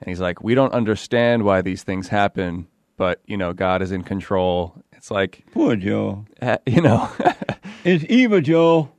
[0.00, 2.66] and he's like, "We don't understand why these things happen,
[2.98, 6.26] but you know God is in control." It's like Poor Joel.
[6.42, 7.08] ha- you know,
[7.84, 8.90] It's evil, Joe.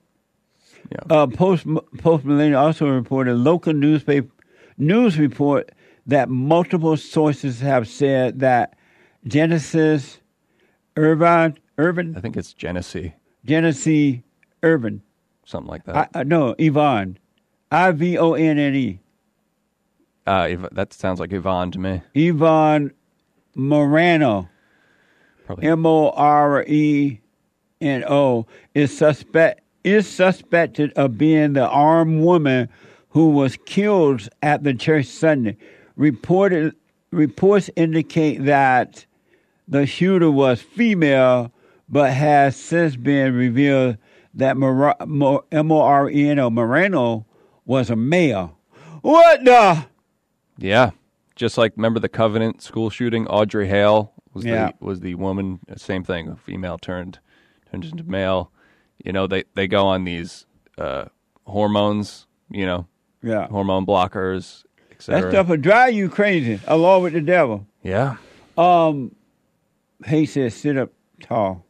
[0.92, 0.98] Yeah.
[1.16, 1.68] Uh, Post
[2.00, 4.32] Post Millennial also reported local newspaper
[4.78, 5.72] news report
[6.08, 8.76] that multiple sources have said that
[9.28, 10.20] Genesis
[10.96, 13.14] Irvine Urban I think it's Genesee,
[13.46, 14.24] Genesee
[14.64, 15.02] Urban
[15.46, 16.10] something like that.
[16.16, 17.18] I, no Yvonne
[17.72, 19.00] I V O N N E
[20.26, 22.02] Uh, that sounds like Yvonne to me.
[22.16, 22.92] Yvonne
[23.60, 24.50] Moreno
[25.62, 27.20] M O R E
[27.82, 32.70] N O is suspect is suspected of being the armed woman
[33.10, 35.58] who was killed at the church Sunday.
[35.96, 36.76] Reported
[37.12, 39.06] reports indicate that
[39.68, 41.52] the shooter was female,
[41.88, 43.98] but has since been revealed
[44.34, 47.26] that Mor- Mo- M O R E N O Moreno
[47.66, 48.58] was a male.
[49.02, 49.86] What the?
[50.58, 50.92] Yeah,
[51.40, 53.26] just like remember the Covenant school shooting.
[53.28, 54.72] Audrey Hale was Yeah.
[54.80, 55.60] the was the woman.
[55.78, 56.28] Same thing.
[56.28, 57.20] A female turned
[57.72, 58.52] turned into male.
[59.04, 60.46] You know they they go on these
[60.78, 61.06] uh,
[61.48, 62.28] hormones.
[62.52, 62.88] You know,
[63.24, 63.48] Yeah.
[63.48, 65.22] hormone blockers, etc.
[65.22, 67.66] That stuff will drive you crazy, along with the devil.
[67.84, 68.18] Yeah.
[68.58, 69.16] Um,
[70.08, 71.64] he says, sit up tall.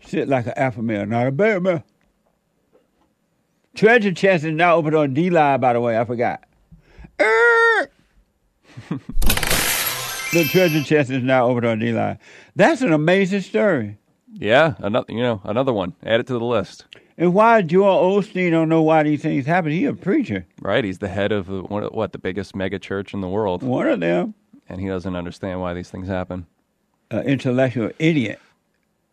[0.00, 1.82] Sit like an alpha male, not a beta male.
[3.74, 5.98] Treasure chest is now open on D Live, by the way.
[5.98, 6.44] I forgot.
[10.30, 12.18] The treasure chest is now open on D Live.
[12.54, 13.96] That's an amazing story.
[14.30, 15.94] Yeah, another you know another one.
[16.04, 16.84] Add it to the list.
[17.16, 19.72] And why Joel Osteen don't know why these things happen?
[19.72, 20.46] He a preacher.
[20.60, 23.28] Right, he's the head of uh, one of- what the biggest mega church in the
[23.28, 24.34] world, One of them,
[24.68, 26.46] and he doesn't understand why these things happen.
[27.10, 28.38] an intellectual idiot.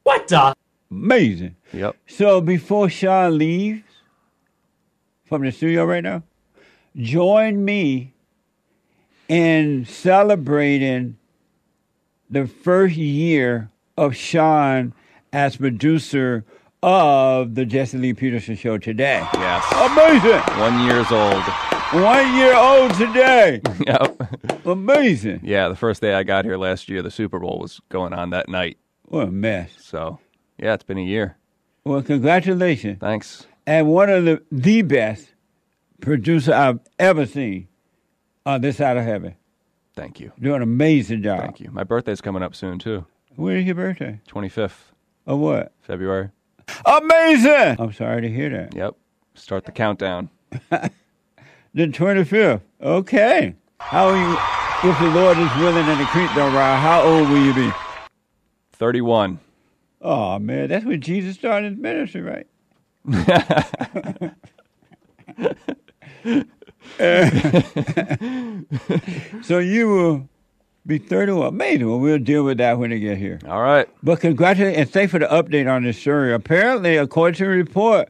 [0.04, 0.54] What the?
[0.92, 1.56] Amazing.
[1.72, 1.96] Yep.
[2.08, 3.84] So before Sean leaves
[5.24, 6.24] from the studio right now,
[6.96, 8.14] join me
[9.28, 11.18] in celebrating
[12.30, 14.94] the first year of Sean
[15.34, 16.46] as producer
[16.84, 19.28] of the Jesse Lee Peterson Show today.
[19.34, 19.66] Yes.
[19.74, 20.60] Amazing.
[20.60, 21.44] One years old.
[22.04, 23.62] One year old today.
[23.88, 24.66] yep.
[24.66, 25.42] Amazing.
[25.44, 28.32] Yeah, the first day I got here last year, the Super Bowl was going on
[28.32, 28.78] that night.
[29.04, 29.72] What a mess.
[29.80, 30.20] So,
[30.58, 31.38] yeah, it's been a year.
[31.84, 33.00] Well, congratulations.
[33.00, 33.46] Thanks.
[33.68, 35.35] And one of the the best
[36.02, 37.68] producer I've ever seen
[38.46, 39.36] on this side of heaven.
[39.96, 40.32] Thank you.
[40.40, 41.40] Doing an amazing job.
[41.42, 41.72] Thank you.
[41.72, 43.06] My birthday's coming up soon too.
[43.36, 44.20] When is your birthday?
[44.28, 44.74] 25th
[45.26, 45.74] Of what?
[45.82, 46.30] February.
[46.86, 47.76] Amazing!
[47.80, 48.76] I'm sorry to hear that.
[48.76, 48.96] Yep.
[49.36, 50.30] Start the countdown.
[51.74, 52.62] The 25th.
[52.82, 53.54] Okay.
[53.82, 57.46] How you, if the Lord is willing and the creek don't rise, how old will
[57.46, 57.70] you be?
[58.72, 59.40] 31.
[60.02, 62.48] Oh, man, that's when Jesus started his ministry, right?
[66.26, 66.44] Uh,
[69.42, 70.30] so you will
[70.86, 71.48] be 31.
[71.48, 71.90] Amazing.
[71.90, 73.40] Well, we'll deal with that when they get here.
[73.48, 73.88] All right.
[74.04, 76.34] But congratulations and thanks for the update on this story.
[76.34, 78.10] Apparently, according to the report,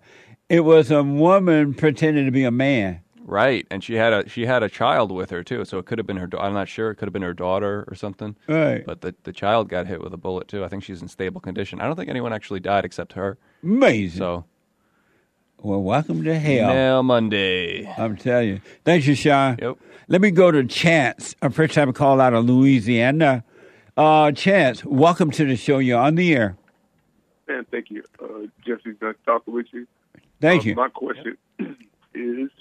[0.49, 3.01] it was a woman pretending to be a man.
[3.27, 5.97] Right, and she had a she had a child with her too, so it could
[5.97, 6.29] have been her.
[6.39, 6.91] I'm not sure.
[6.91, 8.35] It could have been her daughter or something.
[8.47, 8.85] Right.
[8.85, 10.63] But the the child got hit with a bullet too.
[10.63, 11.81] I think she's in stable condition.
[11.81, 13.39] I don't think anyone actually died except her.
[13.63, 14.19] Amazing.
[14.19, 14.45] So
[15.65, 16.67] Well, welcome to hell.
[16.67, 17.91] Mail Monday.
[17.97, 18.61] I'm telling you.
[18.83, 19.57] Thanks, you, Sean.
[19.59, 19.77] Yep.
[20.07, 23.43] Let me go to Chance, a first time call out of Louisiana.
[23.97, 25.79] Uh, Chance, welcome to the show.
[25.79, 26.55] You're on the air.
[27.47, 28.03] Man, thank you.
[28.21, 29.87] Uh, Jesse's nice talking with you.
[30.39, 30.75] Thank Uh, you.
[30.75, 31.35] My question
[32.13, 32.51] is,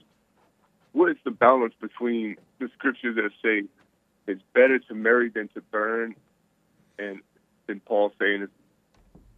[0.92, 3.68] what is the balance between the scriptures that say
[4.26, 6.14] it's better to marry than to burn,
[6.98, 7.20] and
[7.66, 8.52] then Paul saying it's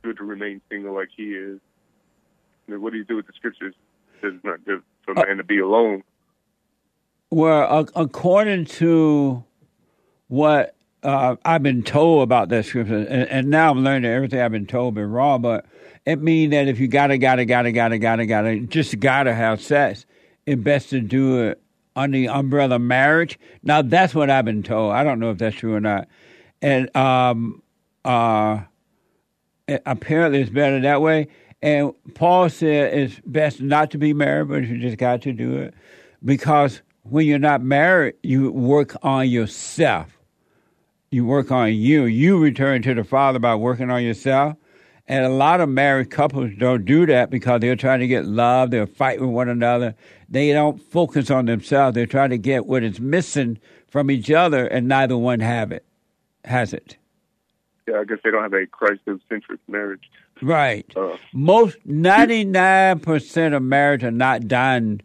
[0.03, 1.59] good to remain single like he is?
[2.69, 3.75] What do you do with the scriptures?
[4.23, 6.03] It's not good for a man to be alone.
[7.31, 9.45] Well, according to
[10.29, 14.53] what uh, I've been told about that scripture, and, and now I'm learning everything I've
[14.53, 15.67] been told been wrong, but
[16.05, 20.07] it means that if you gotta, gotta, gotta, gotta, gotta, gotta, just gotta have sex,
[20.47, 21.61] it's best to do it
[21.95, 23.39] under the umbrella of marriage.
[23.63, 24.93] Now, that's what I've been told.
[24.93, 26.09] I don't know if that's true or not.
[26.63, 27.63] And um,
[28.05, 28.61] uh,
[29.85, 31.29] apparently it's better that way.
[31.67, 35.57] And Paul said it's best not to be married, but you just got to do
[35.57, 35.75] it
[36.25, 40.17] because when you're not married, you work on yourself.
[41.11, 42.05] You work on you.
[42.05, 44.55] You return to the Father by working on yourself.
[45.09, 48.71] And a lot of married couples don't do that because they're trying to get love.
[48.71, 49.97] They're fighting with one another.
[50.29, 51.97] They don't focus on themselves.
[51.97, 53.59] They're trying to get what is missing
[53.89, 55.85] from each other, and neither one have it.
[56.45, 56.97] Has it?
[57.89, 60.09] Yeah, I guess they don't have a Christ-centric marriage.
[60.43, 60.87] Right.
[60.97, 65.01] Uh, Most ninety nine percent of marriage are not done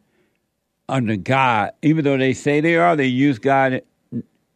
[0.89, 2.95] under God, even though they say they are.
[2.95, 3.81] They use God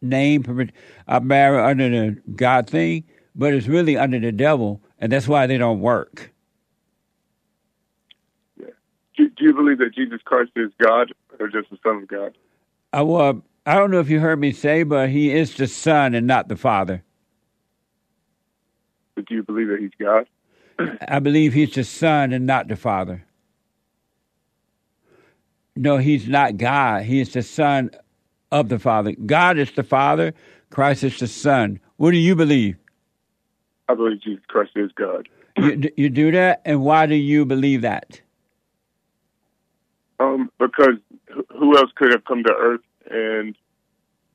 [0.02, 0.70] name
[1.08, 3.04] are married under the God thing,
[3.34, 6.32] but it's really under the devil, and that's why they don't work.
[8.58, 12.36] Do, do you believe that Jesus Christ is God or just the Son of God?
[12.92, 16.14] I, well, I don't know if you heard me say, but he is the Son
[16.14, 17.02] and not the Father.
[19.14, 20.26] But do you believe that he's God?
[21.08, 23.24] I believe he's the Son and not the Father.
[25.74, 27.02] No, he's not God.
[27.02, 27.90] He is the Son
[28.50, 29.12] of the Father.
[29.12, 30.34] God is the Father.
[30.70, 31.80] Christ is the Son.
[31.96, 32.76] What do you believe?
[33.88, 35.28] I believe Jesus Christ is God.
[35.56, 38.20] You, you do that, and why do you believe that?
[40.18, 40.96] Um, because
[41.50, 43.56] who else could have come to earth and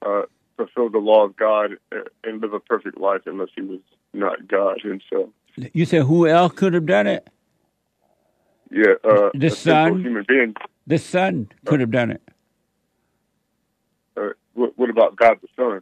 [0.03, 0.23] uh,
[0.57, 3.79] fulfill the law of God uh, and live a perfect life unless he was
[4.13, 5.29] not God himself?
[5.55, 7.27] You said who else could have done it?
[8.71, 10.01] Yeah, uh, The Son?
[10.01, 10.55] human being.
[10.87, 12.21] The Son could have done it.
[14.15, 15.81] Uh, what, what about God the Son?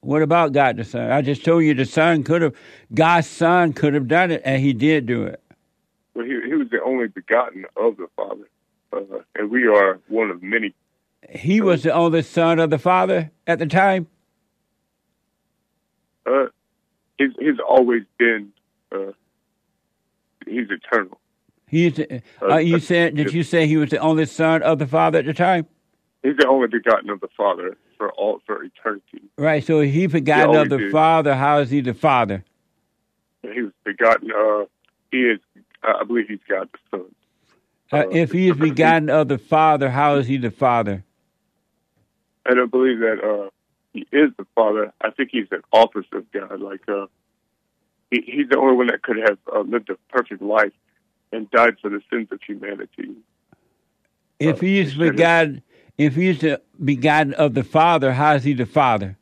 [0.00, 1.10] What about God the Son?
[1.10, 2.54] I just told you the Son could have,
[2.92, 5.40] God's Son could have done it, and he did do it.
[6.14, 8.48] Well, he, he was the only begotten of the Father,
[8.92, 10.74] uh, and we are one of many.
[11.30, 14.06] He was the only Son of the Father at the time.
[16.26, 16.46] Uh,
[17.44, 18.52] he's always been.
[18.90, 19.12] Uh,
[20.46, 21.18] he's eternal.
[21.66, 21.98] He's,
[22.42, 25.24] uh, you said, did you say he was the only Son of the Father at
[25.24, 25.66] the time?
[26.22, 29.22] He's the only begotten of the Father for all for eternity.
[29.38, 30.92] Right, so he begotten always of the did.
[30.92, 31.34] Father.
[31.34, 32.44] How is he the Father?
[33.42, 34.30] He was begotten.
[34.30, 34.66] Uh,
[35.10, 35.40] he is.
[35.82, 37.14] I believe he's God the Son.
[37.90, 41.04] Uh, if he is begotten of the Father, how is he the Father?
[42.46, 43.50] I don't believe that uh,
[43.92, 44.92] he is the Father.
[45.00, 46.60] I think he's an office of God.
[46.60, 47.06] Like uh,
[48.12, 50.72] he, he's the only one that could have uh, lived a perfect life
[51.32, 53.10] and died for the sins of humanity.
[54.38, 55.62] If he is begotten,
[55.96, 59.16] if he is the begotten of the Father, how is he the Father?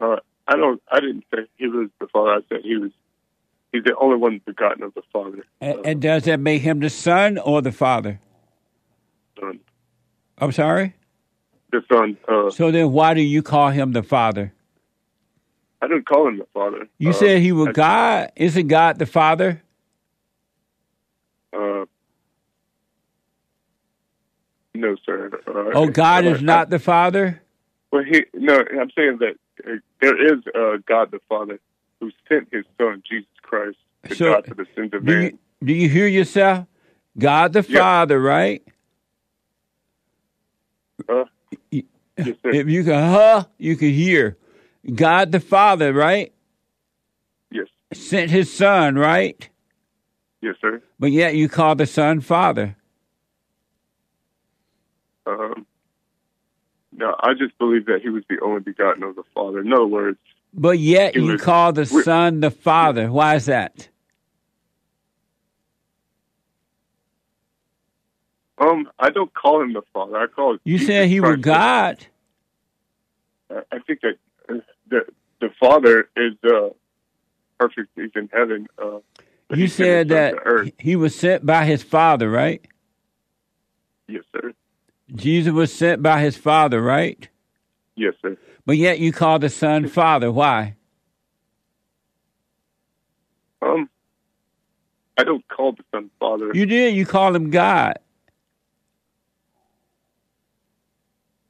[0.00, 0.16] Uh,
[0.48, 0.82] I don't.
[0.90, 2.30] I didn't say he was the Father.
[2.30, 2.92] I said he was.
[3.72, 5.44] He's the only one begotten of the Father.
[5.60, 8.20] And, and does that make him the Son or the Father?
[9.38, 9.60] Son.
[10.38, 10.94] I'm sorry.
[11.72, 12.16] The Son.
[12.26, 14.54] Uh, So then, why do you call him the Father?
[15.86, 16.88] I didn't call him the Father.
[16.98, 18.32] You Uh, said he was I- God.
[18.34, 19.62] Isn't God the Father?
[21.52, 21.84] Uh,
[24.74, 25.30] no, sir.
[25.46, 27.40] Uh, Oh, God uh, is not the Father.
[27.92, 28.58] Well, he no.
[28.80, 31.60] I'm saying that uh, there is uh, God the Father
[32.00, 33.78] who sent His Son Jesus Christ
[34.08, 35.22] to So, die for the sins of Do man.
[35.22, 36.66] you, do you hear yourself?
[37.16, 37.78] God the Yeah.
[37.80, 38.62] Father, right?
[41.08, 41.24] Uh,
[41.70, 41.84] yes,
[42.18, 42.34] sir.
[42.44, 44.36] If you can huh, you can hear.
[44.94, 46.32] God the Father, right?
[47.50, 47.66] Yes.
[47.92, 49.48] Sent his son, right?
[50.40, 50.82] Yes, sir.
[50.98, 52.76] But yet you call the son Father.
[55.26, 55.66] Um,
[56.92, 59.60] no, I just believe that He was the only begotten of the Father.
[59.60, 60.18] In other words,
[60.54, 63.10] But yet you was- call the son the Father.
[63.10, 63.88] Why is that?
[68.58, 70.16] um, I don't call Him the Father.
[70.16, 72.06] I call You Jesus said he was God.
[73.50, 74.16] I think that
[74.88, 75.00] the
[75.40, 76.70] the Father is uh,
[77.58, 77.90] perfect.
[77.94, 78.66] He's in heaven.
[78.82, 78.98] Uh,
[79.54, 82.66] You said that he was sent by his Father, right?
[84.08, 84.52] Yes, sir.
[85.14, 87.28] Jesus was sent by his Father, right?
[87.96, 88.36] Yes, sir.
[88.64, 90.30] But yet you call the son Father.
[90.32, 90.76] Why?
[93.62, 93.88] Um,
[95.18, 96.50] I don't call the Son Father.
[96.54, 96.94] You did.
[96.94, 97.98] You call him God.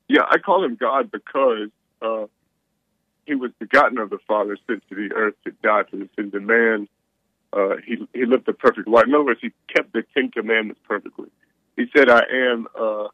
[0.09, 1.69] Yeah, I call him God because
[2.01, 2.27] uh,
[3.27, 6.35] he was begotten of the Father, sent to the earth to die for the sins
[6.35, 6.89] of man.
[7.53, 9.05] Uh, he he lived a perfect life.
[9.07, 11.29] In other words, he kept the Ten Commandments perfectly.
[11.77, 13.09] He said, "I am uh,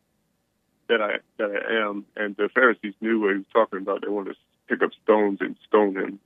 [0.88, 4.02] that I that I am," and the Pharisees knew what he was talking about.
[4.02, 4.36] They wanted to
[4.68, 6.20] pick up stones and stone him.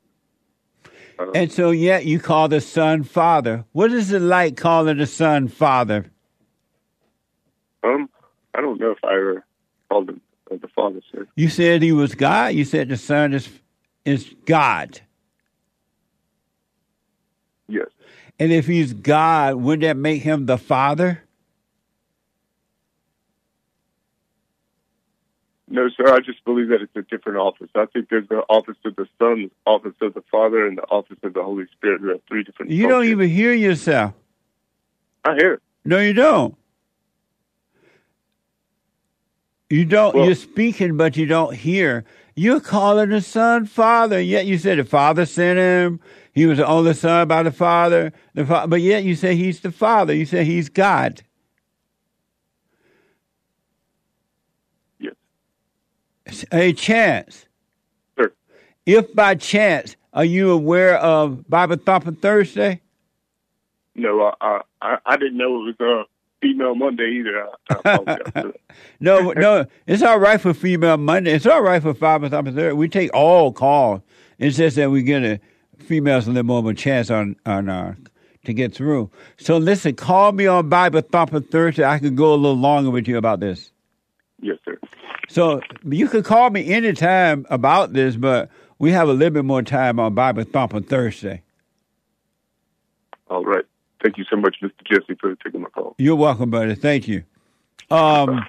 [1.19, 3.65] Uh, And so yet you call the son Father.
[3.73, 6.11] What is it like calling the son Father?
[7.83, 8.09] um,
[8.55, 9.45] I don't know if I ever
[9.89, 10.21] called him
[10.51, 11.27] uh, the Father, sir.
[11.37, 12.55] You said he was God.
[12.55, 13.49] You said the son is
[14.07, 15.01] is God.
[17.69, 17.89] Yes.
[18.39, 21.23] And if he's God, wouldn't that make him the Father?
[25.69, 26.15] No, sir.
[26.15, 27.69] I just believe that it's a different office.
[27.75, 31.19] I think there's the office of the Son, office of the Father, and the office
[31.25, 32.03] of the Holy Spirit.
[32.03, 32.71] We have three different.
[32.71, 34.15] You don't even hear yourself.
[35.25, 35.55] I hear.
[35.55, 35.63] it.
[35.85, 36.55] No, you don't.
[39.69, 40.15] You don't.
[40.15, 42.05] Well- you're speaking, but you don't hear.
[42.39, 44.19] You're calling the son Father.
[44.19, 46.01] and Yet you said the Father sent him.
[46.35, 48.13] He was the only son by the Father.
[48.35, 50.13] The fa- but yet you say he's the Father.
[50.15, 51.23] You say he's God.
[55.01, 56.45] Yes.
[56.53, 57.47] A chance.
[58.19, 58.33] Sir.
[58.85, 62.83] If by chance, are you aware of Bible Thumping Thursday?
[63.95, 66.05] No, I I, I didn't know it was uh,
[66.41, 67.43] female Monday either.
[67.43, 68.19] I, I apologize.
[68.25, 68.57] for that.
[69.01, 71.33] No, no, it's all right for female Monday.
[71.33, 72.55] It's all right for five something.
[72.55, 72.75] thirty.
[72.75, 74.01] We take all calls.
[74.39, 75.41] It's just that we get a
[75.79, 77.95] females a little more of a chance on on uh,
[78.45, 79.11] to get through.
[79.39, 81.85] So listen, call me on Bible Thumper Thursday.
[81.85, 83.73] I could go a little longer with you about this.
[84.41, 84.79] yes, sir.
[85.29, 89.63] So you could call me anytime about this, but we have a little bit more
[89.63, 91.43] time on Bible Thumper Thursday.
[93.29, 93.65] All right.
[94.07, 94.71] Thank you so much, Mr.
[94.85, 95.97] Jesse, for taking my call.
[95.99, 96.77] You're welcome, buddy.
[96.77, 97.25] Thank you.
[97.91, 98.47] Um,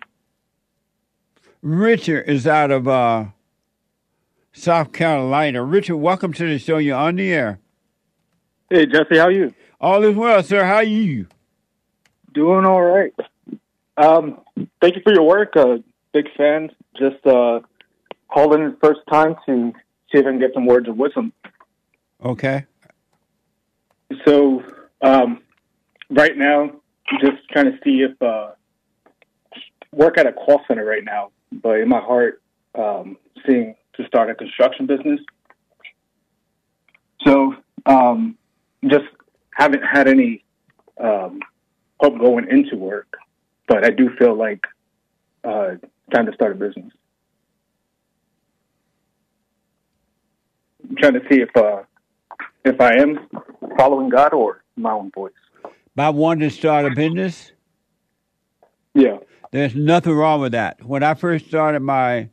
[1.64, 3.26] Richard is out of uh,
[4.54, 5.64] South Carolina.
[5.64, 6.78] Richard, welcome to the show.
[6.78, 7.60] You're on the air.
[8.70, 9.52] Hey, Jesse, how are you?
[9.82, 10.64] All is well, sir.
[10.64, 11.26] How are you?
[12.36, 13.16] Doing all right.
[13.98, 14.40] Um,
[14.80, 15.58] thank you for your work.
[15.58, 15.78] Uh,
[16.14, 16.70] big fan.
[17.00, 17.62] Just uh,
[18.28, 19.74] called in the first time to
[20.12, 21.34] see if I can get some words of wisdom.
[22.24, 22.66] Okay.
[24.24, 24.64] So,
[25.02, 25.42] um,
[26.10, 26.72] right now,
[27.22, 28.52] just trying to see if uh,
[29.92, 32.42] work at a call center right now, but in my heart,
[32.76, 35.20] um, seeing to start a construction business.
[37.26, 37.56] So,
[37.86, 38.38] um,
[38.86, 39.06] just
[39.54, 40.44] haven't had any
[41.02, 41.40] um,
[42.00, 43.18] hope going into work,
[43.68, 44.64] but I do feel like
[45.44, 45.76] uh,
[46.14, 46.92] time to start a business.
[50.88, 51.84] I'm trying to see if uh,
[52.64, 53.28] if I am
[53.78, 55.34] following God or my own voice.
[55.98, 57.54] By wanting to start a business?
[58.94, 59.18] Yeah.
[59.52, 60.86] There's nothing wrong with that.
[60.86, 62.30] When I first started my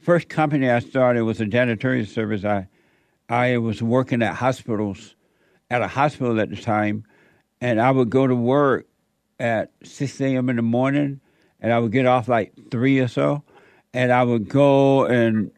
[0.00, 2.42] first company I started was a janitorial service.
[2.42, 2.68] I
[3.28, 5.14] I was working at hospitals
[5.70, 7.04] at a hospital at the time
[7.60, 8.86] and I would go to work
[9.38, 11.20] at six AM in the morning
[11.60, 13.42] and I would get off like three or so
[13.92, 15.50] and I would go and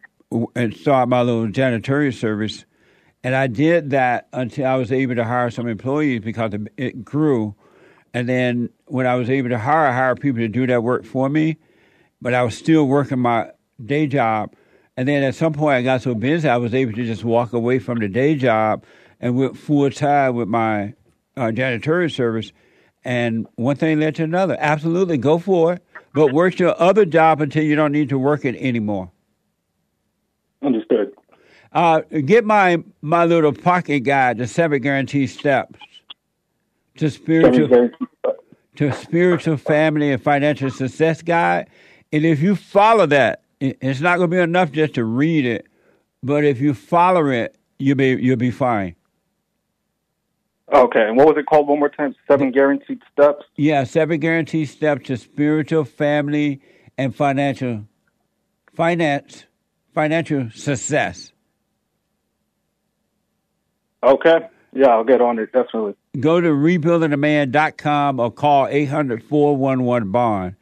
[0.57, 2.65] and start my little janitorial service.
[3.25, 7.55] And I did that until I was able to hire some employees because it- grew.
[8.13, 11.05] And then when I was able to hire, I hired people to do that work
[11.07, 11.57] for me.
[12.21, 13.51] But I was still working my
[13.85, 14.53] day job.
[14.97, 17.55] And then at some point, I got so busy, I was able to just walk
[17.55, 18.85] away from the day job
[19.21, 20.95] and went full time with my
[21.37, 22.53] uh, janitorial service.
[23.05, 24.57] And one thing led to another.
[24.61, 25.83] Absolutely, go for it.
[26.13, 29.11] But work your other job until you don't need to work it anymore.
[31.75, 35.79] Uh, get my my little pocket guide, the seven guarantee steps
[36.97, 37.91] to spiritual
[38.77, 41.69] to spiritual family and financial success guide.
[42.13, 45.67] And if you follow that, it's not going to be enough just to read it,
[46.23, 48.95] but if you follow it, you'll be you'll be fine.
[50.73, 51.07] Okay.
[51.09, 52.15] And what was it called one more time?
[52.29, 53.45] Seven guaranteed steps.
[53.57, 56.61] Yeah, seven guaranteed steps to spiritual family
[56.97, 57.87] and financial
[58.75, 59.45] finance
[59.93, 61.33] financial success.
[64.05, 64.47] Okay.
[64.73, 65.95] Yeah, I'll get on it definitely.
[66.19, 70.57] go to rebuildingaman.com or call 800-411-BOND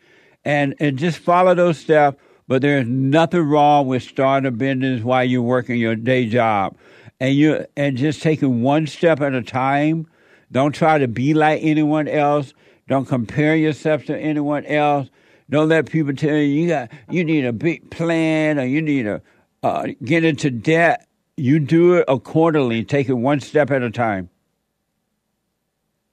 [0.44, 2.18] and, and just follow those steps.
[2.46, 6.76] But there's nothing wrong with starting a business while you're working your day job.
[7.20, 10.06] And you and just taking one step at a time.
[10.50, 12.52] Don't try to be like anyone else.
[12.88, 15.08] Don't compare yourself to anyone else.
[15.48, 19.04] Don't let people tell you you got you need a big plan or you need
[19.04, 19.22] to
[19.62, 21.06] uh, get into debt.
[21.36, 24.28] You do it accordingly, take it one step at a time.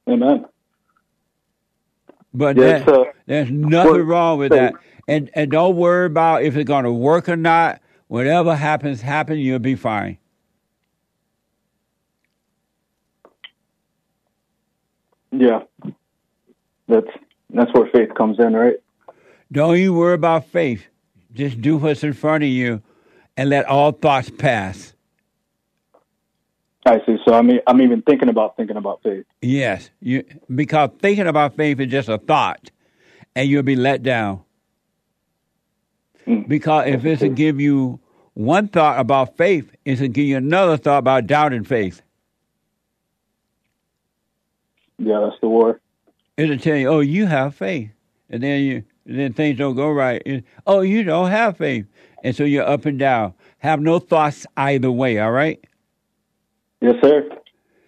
[0.09, 0.45] Amen.
[2.33, 4.73] But Yes, that, uh, there's nothing wrong with that.
[5.07, 7.81] And and don't worry about if it's going to work or not.
[8.07, 9.37] Whatever happens, happen.
[9.37, 10.17] You'll be fine.
[15.31, 15.61] Yeah.
[16.87, 17.07] That's
[17.51, 18.77] that's where faith comes in, right?
[19.51, 20.87] Don't you worry about faith.
[21.33, 22.81] Just do what's in front of you,
[23.37, 24.93] and let all thoughts pass.
[26.89, 27.17] I see.
[27.27, 29.25] So I'm I'm even thinking about thinking about faith.
[29.41, 30.23] Yes, you
[30.53, 32.71] because thinking about faith is just a thought,
[33.35, 34.41] and you'll be let down.
[36.25, 36.47] Mm.
[36.47, 37.99] Because if it's to give you
[38.33, 42.01] one thought about faith, it's to give you another thought about doubting faith.
[44.97, 45.79] Yeah, that's the war.
[46.37, 47.91] It'll tell you, oh, you have faith,
[48.31, 50.23] and then you then things don't go right.
[50.25, 51.85] It- oh, you don't have faith,
[52.23, 53.35] and so you're up and down.
[53.59, 55.19] Have no thoughts either way.
[55.19, 55.63] All right.
[56.81, 57.29] Yes, sir.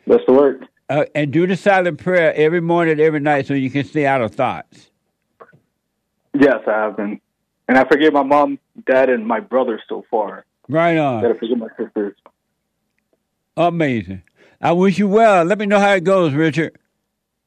[0.08, 0.68] That's the word.
[0.90, 4.22] Uh, and do the silent prayer every morning, every night, so you can stay out
[4.22, 4.90] of thoughts.
[6.34, 7.22] Yes, I have been.
[7.68, 10.46] And I forgive my mom, dad, and my brother so far.
[10.68, 11.22] Right on.
[11.22, 12.16] Gotta forgive my sisters.
[13.56, 14.24] Amazing.
[14.62, 15.46] I wish you well.
[15.46, 16.78] Let me know how it goes, Richard.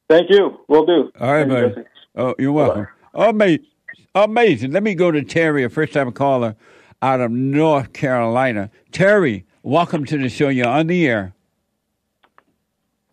[0.09, 0.59] Thank you.
[0.67, 1.11] Will do.
[1.19, 1.67] All right, you, buddy.
[1.69, 1.87] Jesse.
[2.15, 2.87] Oh, you're welcome.
[3.13, 3.65] Amazing.
[4.13, 4.71] Amazing.
[4.71, 6.55] Let me go to Terry, a first time caller
[7.01, 8.71] out of North Carolina.
[8.91, 10.47] Terry, welcome to the show.
[10.47, 11.33] You're on the air.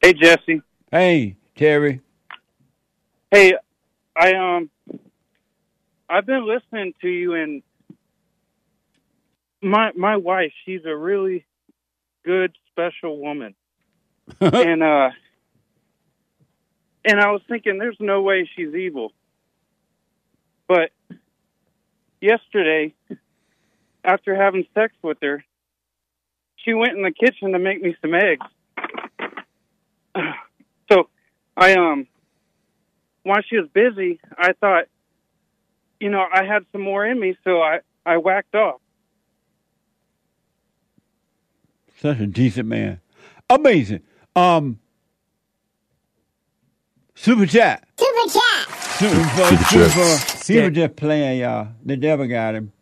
[0.02, 0.60] Hey, Jesse.
[0.90, 2.02] Hey, Terry.
[3.30, 3.54] Hey,
[4.14, 4.70] I um,
[6.08, 7.62] I've been listening to you, and
[9.62, 11.46] my my wife, she's a really
[12.22, 13.54] good, special woman,
[14.40, 15.10] and uh,
[17.06, 19.12] and I was thinking, there's no way she's evil,
[20.68, 20.90] but
[22.20, 22.92] yesterday,
[24.04, 25.42] after having sex with her,
[26.64, 28.46] she went in the kitchen to make me some eggs.
[30.90, 31.08] So
[31.56, 32.06] I um
[33.22, 34.84] while she was busy, I thought,
[36.00, 38.80] you know, I had some more in me, so I I whacked off.
[41.98, 43.00] Such a decent man.
[43.48, 44.02] Amazing.
[44.34, 44.80] Um,
[47.14, 47.86] super chat.
[47.96, 48.68] Super chat.
[48.98, 50.44] Super, Super super, chat.
[50.46, 51.68] He was just playing, y'all.
[51.84, 52.72] The devil got him.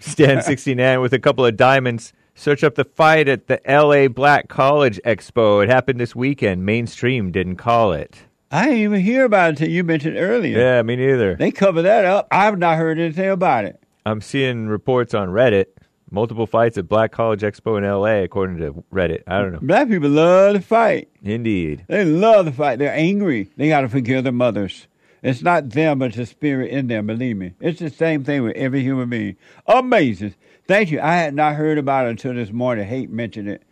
[0.00, 2.12] Stan sixty nine with a couple of diamonds.
[2.38, 4.08] Search up the fight at the L.A.
[4.08, 5.64] Black College Expo.
[5.64, 6.66] It happened this weekend.
[6.66, 8.18] Mainstream didn't call it.
[8.50, 10.58] I didn't even hear about it until you mentioned earlier.
[10.58, 11.34] Yeah, me neither.
[11.34, 12.28] They cover that up.
[12.30, 13.82] I've not heard anything about it.
[14.04, 15.68] I'm seeing reports on Reddit.
[16.10, 18.24] Multiple fights at Black College Expo in L.A.
[18.24, 19.22] According to Reddit.
[19.26, 19.60] I don't know.
[19.62, 21.08] Black people love to fight.
[21.22, 21.86] Indeed.
[21.88, 22.78] They love to fight.
[22.78, 23.50] They're angry.
[23.56, 24.88] They got to forgive their mothers.
[25.22, 27.06] It's not them, but the spirit in them.
[27.06, 27.54] Believe me.
[27.60, 29.36] It's the same thing with every human being.
[29.66, 30.34] Amazing.
[30.68, 31.00] Thank you.
[31.00, 32.86] I had not heard about it until this morning.
[32.86, 33.62] Hake mentioned it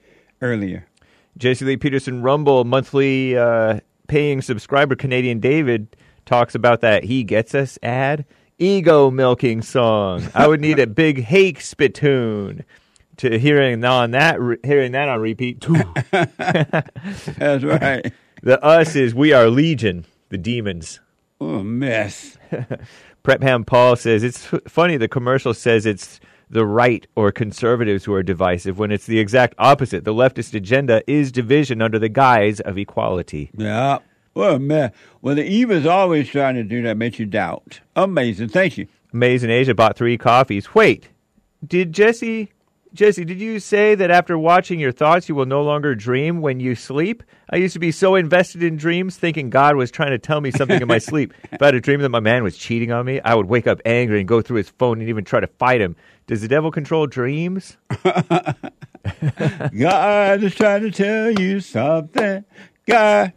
[0.41, 0.87] earlier.
[1.37, 7.55] Jesse Lee Peterson Rumble monthly uh, paying subscriber Canadian David talks about that he gets
[7.55, 8.25] us ad
[8.59, 10.23] ego milking song.
[10.35, 12.65] I would need a big hake spittoon
[13.17, 15.61] to hearing on that hearing that on repeat.
[16.11, 18.13] That's right.
[18.43, 21.01] the us is we are legion, the demons.
[21.41, 22.39] Oh, mess.
[23.23, 24.97] Prep Ham Paul says it's funny.
[24.97, 26.21] The commercial says it's
[26.55, 30.05] the right or conservatives who are divisive when it's the exact opposite.
[30.05, 33.51] The leftist agenda is division under the guise of equality.
[33.57, 33.99] Yeah.
[34.35, 34.93] Well, man.
[35.21, 37.81] Well, the evil's always trying to do that, makes you doubt.
[37.97, 38.51] Amazing.
[38.51, 38.87] Thank you.
[39.13, 40.75] Amazing Asia bought three coffees.
[40.77, 41.09] Wait,
[41.67, 42.51] did Jesse?
[42.95, 46.61] Jesse, did you say that after watching your thoughts, you will no longer dream when
[46.61, 47.25] you sleep?
[47.51, 50.53] I used to be so invested in dreams, thinking God was trying to tell me
[50.53, 51.35] something in my sleep.
[51.51, 53.67] If I had a dream that my man was cheating on me, I would wake
[53.67, 55.97] up angry and go through his phone and even try to fight him.
[56.27, 57.77] Does the devil control dreams?
[58.03, 58.57] God
[60.43, 62.45] is trying to tell you something.
[62.87, 63.33] God,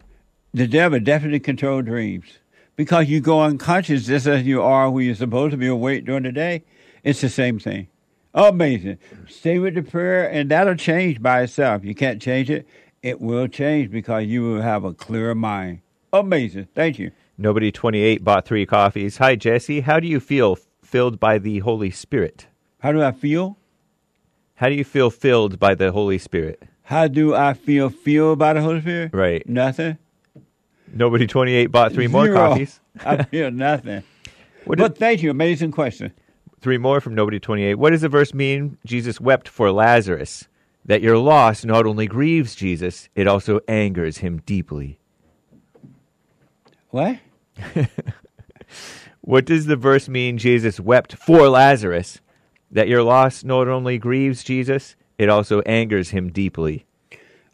[0.54, 2.38] the devil definitely controls dreams
[2.76, 6.22] because you go unconscious just as you are when you're supposed to be awake during
[6.22, 6.64] the day.
[7.04, 7.88] It's the same thing.
[8.34, 8.98] Amazing.
[9.28, 11.84] Stay with the prayer, and that'll change by itself.
[11.84, 12.66] You can't change it.
[13.02, 15.80] It will change because you will have a clearer mind.
[16.12, 16.68] Amazing.
[16.74, 17.10] Thank you.
[17.36, 19.18] Nobody 28 bought three coffees.
[19.18, 19.80] Hi, Jesse.
[19.80, 22.47] How do you feel filled by the Holy Spirit?
[22.80, 23.56] How do I feel?
[24.54, 26.62] How do you feel filled by the Holy Spirit?
[26.82, 29.12] How do I feel filled by the Holy Spirit?
[29.12, 29.48] Right.
[29.48, 29.98] Nothing.
[30.92, 32.36] Nobody 28 bought three more Zero.
[32.36, 32.80] coffees.
[33.04, 34.02] I feel nothing.
[34.64, 35.30] What but thank you.
[35.30, 36.12] Amazing question.
[36.60, 37.76] Three more from Nobody 28.
[37.76, 38.76] What does the verse mean?
[38.84, 40.46] Jesus wept for Lazarus.
[40.84, 44.98] That your loss not only grieves Jesus, it also angers him deeply.
[46.90, 47.18] What?
[49.28, 50.38] What does the verse mean?
[50.38, 52.20] Jesus wept for Lazarus.
[52.70, 56.84] That your loss not only grieves Jesus, it also angers him deeply.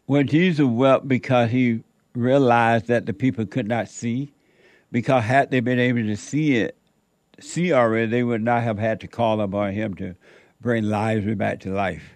[0.07, 4.31] Well, Jesus wept because he realized that the people could not see.
[4.91, 6.77] Because had they been able to see it,
[7.39, 10.15] see already, they would not have had to call upon him to
[10.61, 12.15] bring Lazarus back to life.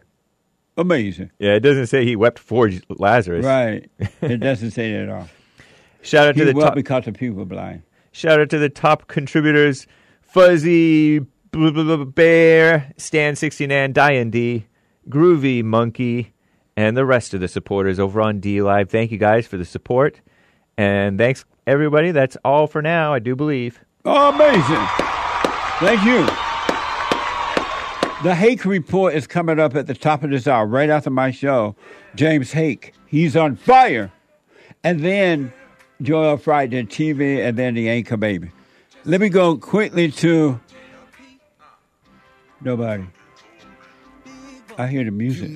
[0.78, 1.32] Amazing.
[1.40, 3.46] Yeah, it doesn't say he wept for Lazarus.
[3.46, 3.90] Right.
[4.22, 5.30] It doesn't say that at all.
[6.02, 6.76] Shout out he to the wept top.
[6.76, 7.82] because the people blind.
[8.12, 9.88] Shout out to the top contributors:
[10.22, 11.20] Fuzzy
[11.52, 14.68] Bear, Stan sixty nine, Diane D,
[15.10, 16.34] Groovy Monkey,
[16.78, 18.90] and the rest of the supporters over on D Live.
[18.90, 20.22] Thank you guys for the support,
[20.78, 22.12] and thanks everybody.
[22.12, 23.14] That's all for now.
[23.14, 23.80] I do believe.
[24.06, 24.88] Amazing.
[25.80, 26.26] Thank you.
[28.22, 31.32] The Hake Report is coming up at the top of this hour, right after my
[31.32, 31.76] show.
[32.16, 34.12] James Hake, he's on fire.
[34.84, 35.54] And then
[36.02, 38.52] Joel Friday TV, and then the Anchor Baby.
[39.06, 40.60] Let me go quickly to
[42.62, 43.06] nobody.
[44.78, 45.52] I hear the music.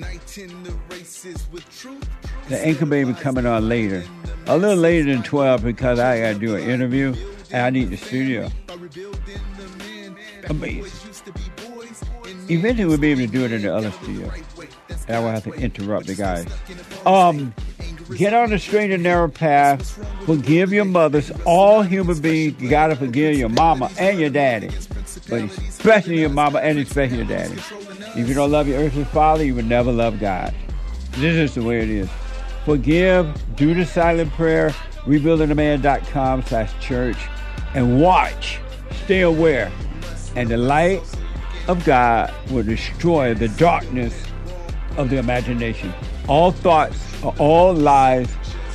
[2.48, 4.04] The Anchor Baby coming on later.
[4.46, 7.14] A little later than 12 because I got to do an interview
[7.50, 8.50] and I need the studio.
[10.50, 10.92] Amazing.
[12.50, 14.30] Eventually we'll be able to do it in the other studio.
[15.08, 16.46] And I will have to interrupt the guys.
[17.06, 17.54] Um,
[18.16, 19.98] get on the straight and narrow path.
[20.26, 21.32] Forgive your mothers.
[21.46, 24.68] All human beings, you got to forgive your mama and your daddy.
[25.28, 27.56] But especially your mama and especially your daddy.
[28.16, 30.54] If you don't love your earthly father, you will never love God.
[31.12, 32.08] This is the way it is.
[32.64, 34.70] Forgive, do the silent prayer,
[35.04, 37.16] rebuildingtheman.com slash church,
[37.74, 38.58] and watch.
[39.04, 39.70] Stay aware.
[40.36, 41.02] And the light
[41.68, 44.14] of God will destroy the darkness
[44.96, 45.92] of the imagination.
[46.28, 48.28] All thoughts are all lies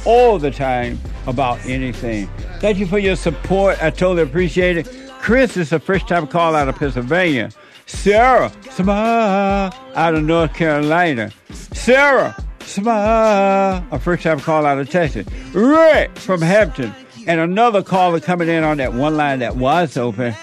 [0.06, 2.28] all the time about anything.
[2.60, 3.82] Thank you for your support.
[3.82, 5.09] I totally appreciate it.
[5.20, 7.52] Chris is a first time call out of Pennsylvania.
[7.86, 11.32] Sarah, smile out of North Carolina.
[11.52, 15.28] Sarah, smile, a first time call out of Texas.
[15.54, 16.94] Rick from Hampton.
[17.28, 20.34] And another caller coming in on that one line that was open.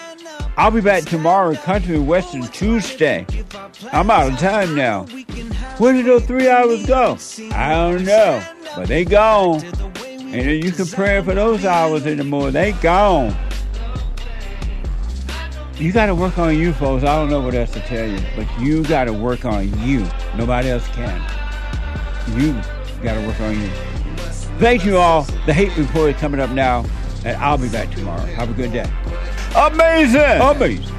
[0.57, 3.27] I'll be back tomorrow, Country Western Tuesday.
[3.93, 5.05] I'm out of time now.
[5.79, 7.18] Where did those three hours go?
[7.53, 8.43] I don't know,
[8.77, 9.64] but they gone.
[9.64, 12.51] And you can pray for those hours anymore.
[12.51, 13.37] They gone.
[15.79, 17.05] You got to work on you, folks.
[17.05, 20.07] I don't know what else to tell you, but you got to work on you.
[20.35, 21.20] Nobody else can.
[22.35, 22.53] You
[23.03, 23.68] got to work on you.
[24.59, 25.24] Thank you all.
[25.45, 26.87] The Hake Report is coming up now,
[27.27, 28.22] and I'll be back tomorrow.
[28.22, 28.91] Have a good day.
[29.55, 30.41] Amazing!
[30.41, 30.95] Amazing.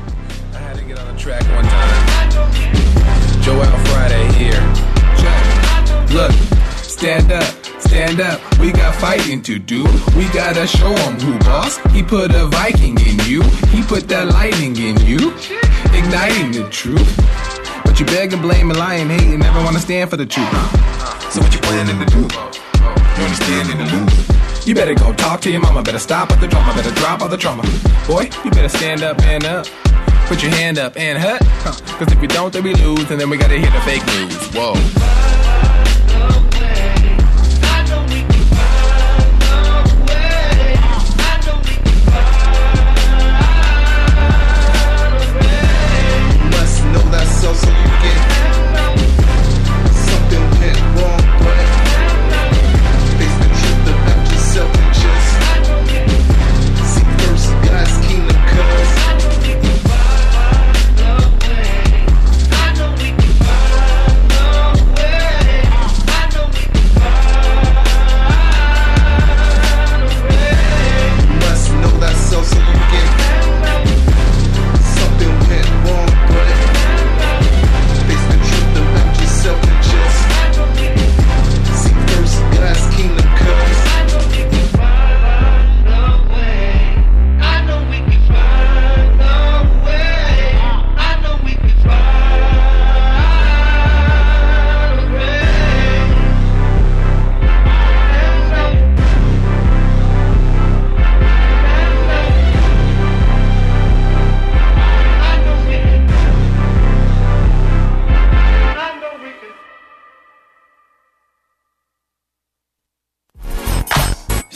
[0.54, 3.42] I had to get on the track one time.
[3.42, 4.62] Joel Friday here.
[6.14, 6.32] Look,
[6.84, 7.44] stand up,
[7.88, 8.40] stand up.
[8.60, 9.84] We got fighting to do.
[10.16, 11.80] We gotta show 'em who boss.
[11.94, 13.42] He put a Viking in you.
[13.74, 15.34] He put that lightning in you.
[15.94, 17.10] Igniting the truth.
[17.86, 20.26] But you beg and blame and lie and hate and never wanna stand for the
[20.26, 20.52] truth.
[21.32, 22.24] So what you planning to do?
[23.18, 24.68] You understand in the lose.
[24.68, 25.82] You better go talk to your mama.
[25.82, 26.74] Better stop at the drama.
[26.74, 27.64] Better drop all the trauma.
[28.06, 29.66] Boy, you better stand up and up.
[30.28, 31.42] Put your hand up and hut.
[31.64, 31.72] Huh.
[31.98, 33.10] Cause if you don't, then we lose.
[33.12, 34.36] And then we gotta hear the fake news.
[34.54, 34.76] Whoa.
[47.48, 47.87] So so you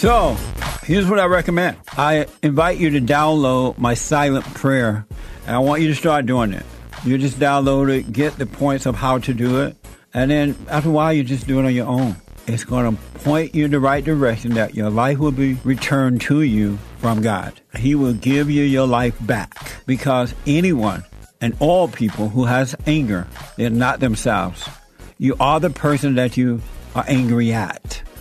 [0.01, 0.35] So,
[0.81, 1.77] here's what I recommend.
[1.91, 5.05] I invite you to download my silent prayer,
[5.45, 6.65] and I want you to start doing it.
[7.05, 9.77] You just download it, get the points of how to do it,
[10.11, 12.15] and then after a while, you just do it on your own.
[12.47, 16.21] It's going to point you in the right direction that your life will be returned
[16.21, 17.61] to you from God.
[17.77, 21.03] He will give you your life back because anyone
[21.41, 24.67] and all people who has anger, they're not themselves.
[25.19, 26.59] You are the person that you
[26.95, 28.01] are angry at.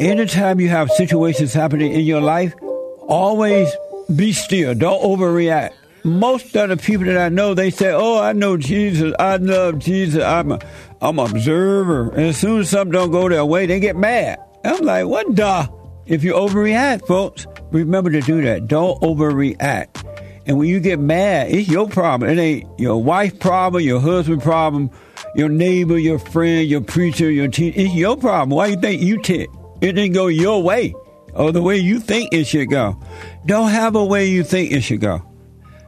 [0.00, 2.54] Anytime you have situations happening in your life,
[3.02, 3.70] always
[4.16, 4.74] be still.
[4.74, 5.72] Don't overreact.
[6.04, 9.12] Most of the people that I know, they say, "Oh, I know Jesus.
[9.18, 10.24] I love Jesus.
[10.24, 10.58] I'm a,
[11.02, 14.38] I'm an observer." And as soon as something don't go their way, they get mad.
[14.64, 15.68] I'm like, "What the?"
[16.06, 18.68] If you overreact, folks, remember to do that.
[18.68, 20.02] Don't overreact.
[20.46, 22.30] And when you get mad, it's your problem.
[22.30, 24.90] It ain't your wife's problem, your husband's problem,
[25.36, 27.78] your neighbor, your friend, your preacher, your teacher.
[27.78, 28.56] It's your problem.
[28.56, 29.50] Why you think you tick?
[29.80, 30.94] It didn't go your way
[31.34, 33.00] or the way you think it should go.
[33.46, 35.22] Don't have a way you think it should go.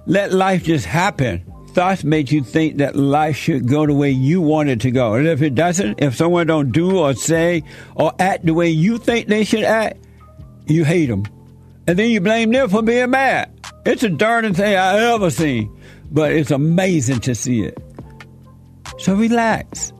[0.06, 1.44] Let life just happen.
[1.68, 5.14] Thoughts make you think that life should go the way you want it to go.
[5.14, 7.64] And if it doesn't, if someone don't do or say
[7.94, 9.98] or act the way you think they should act,
[10.66, 11.24] you hate them.
[11.86, 13.50] And then you blame them for being mad.
[13.84, 15.74] It's the darndest thing I ever seen.
[16.10, 17.78] But it's amazing to see it.
[18.98, 19.92] So relax.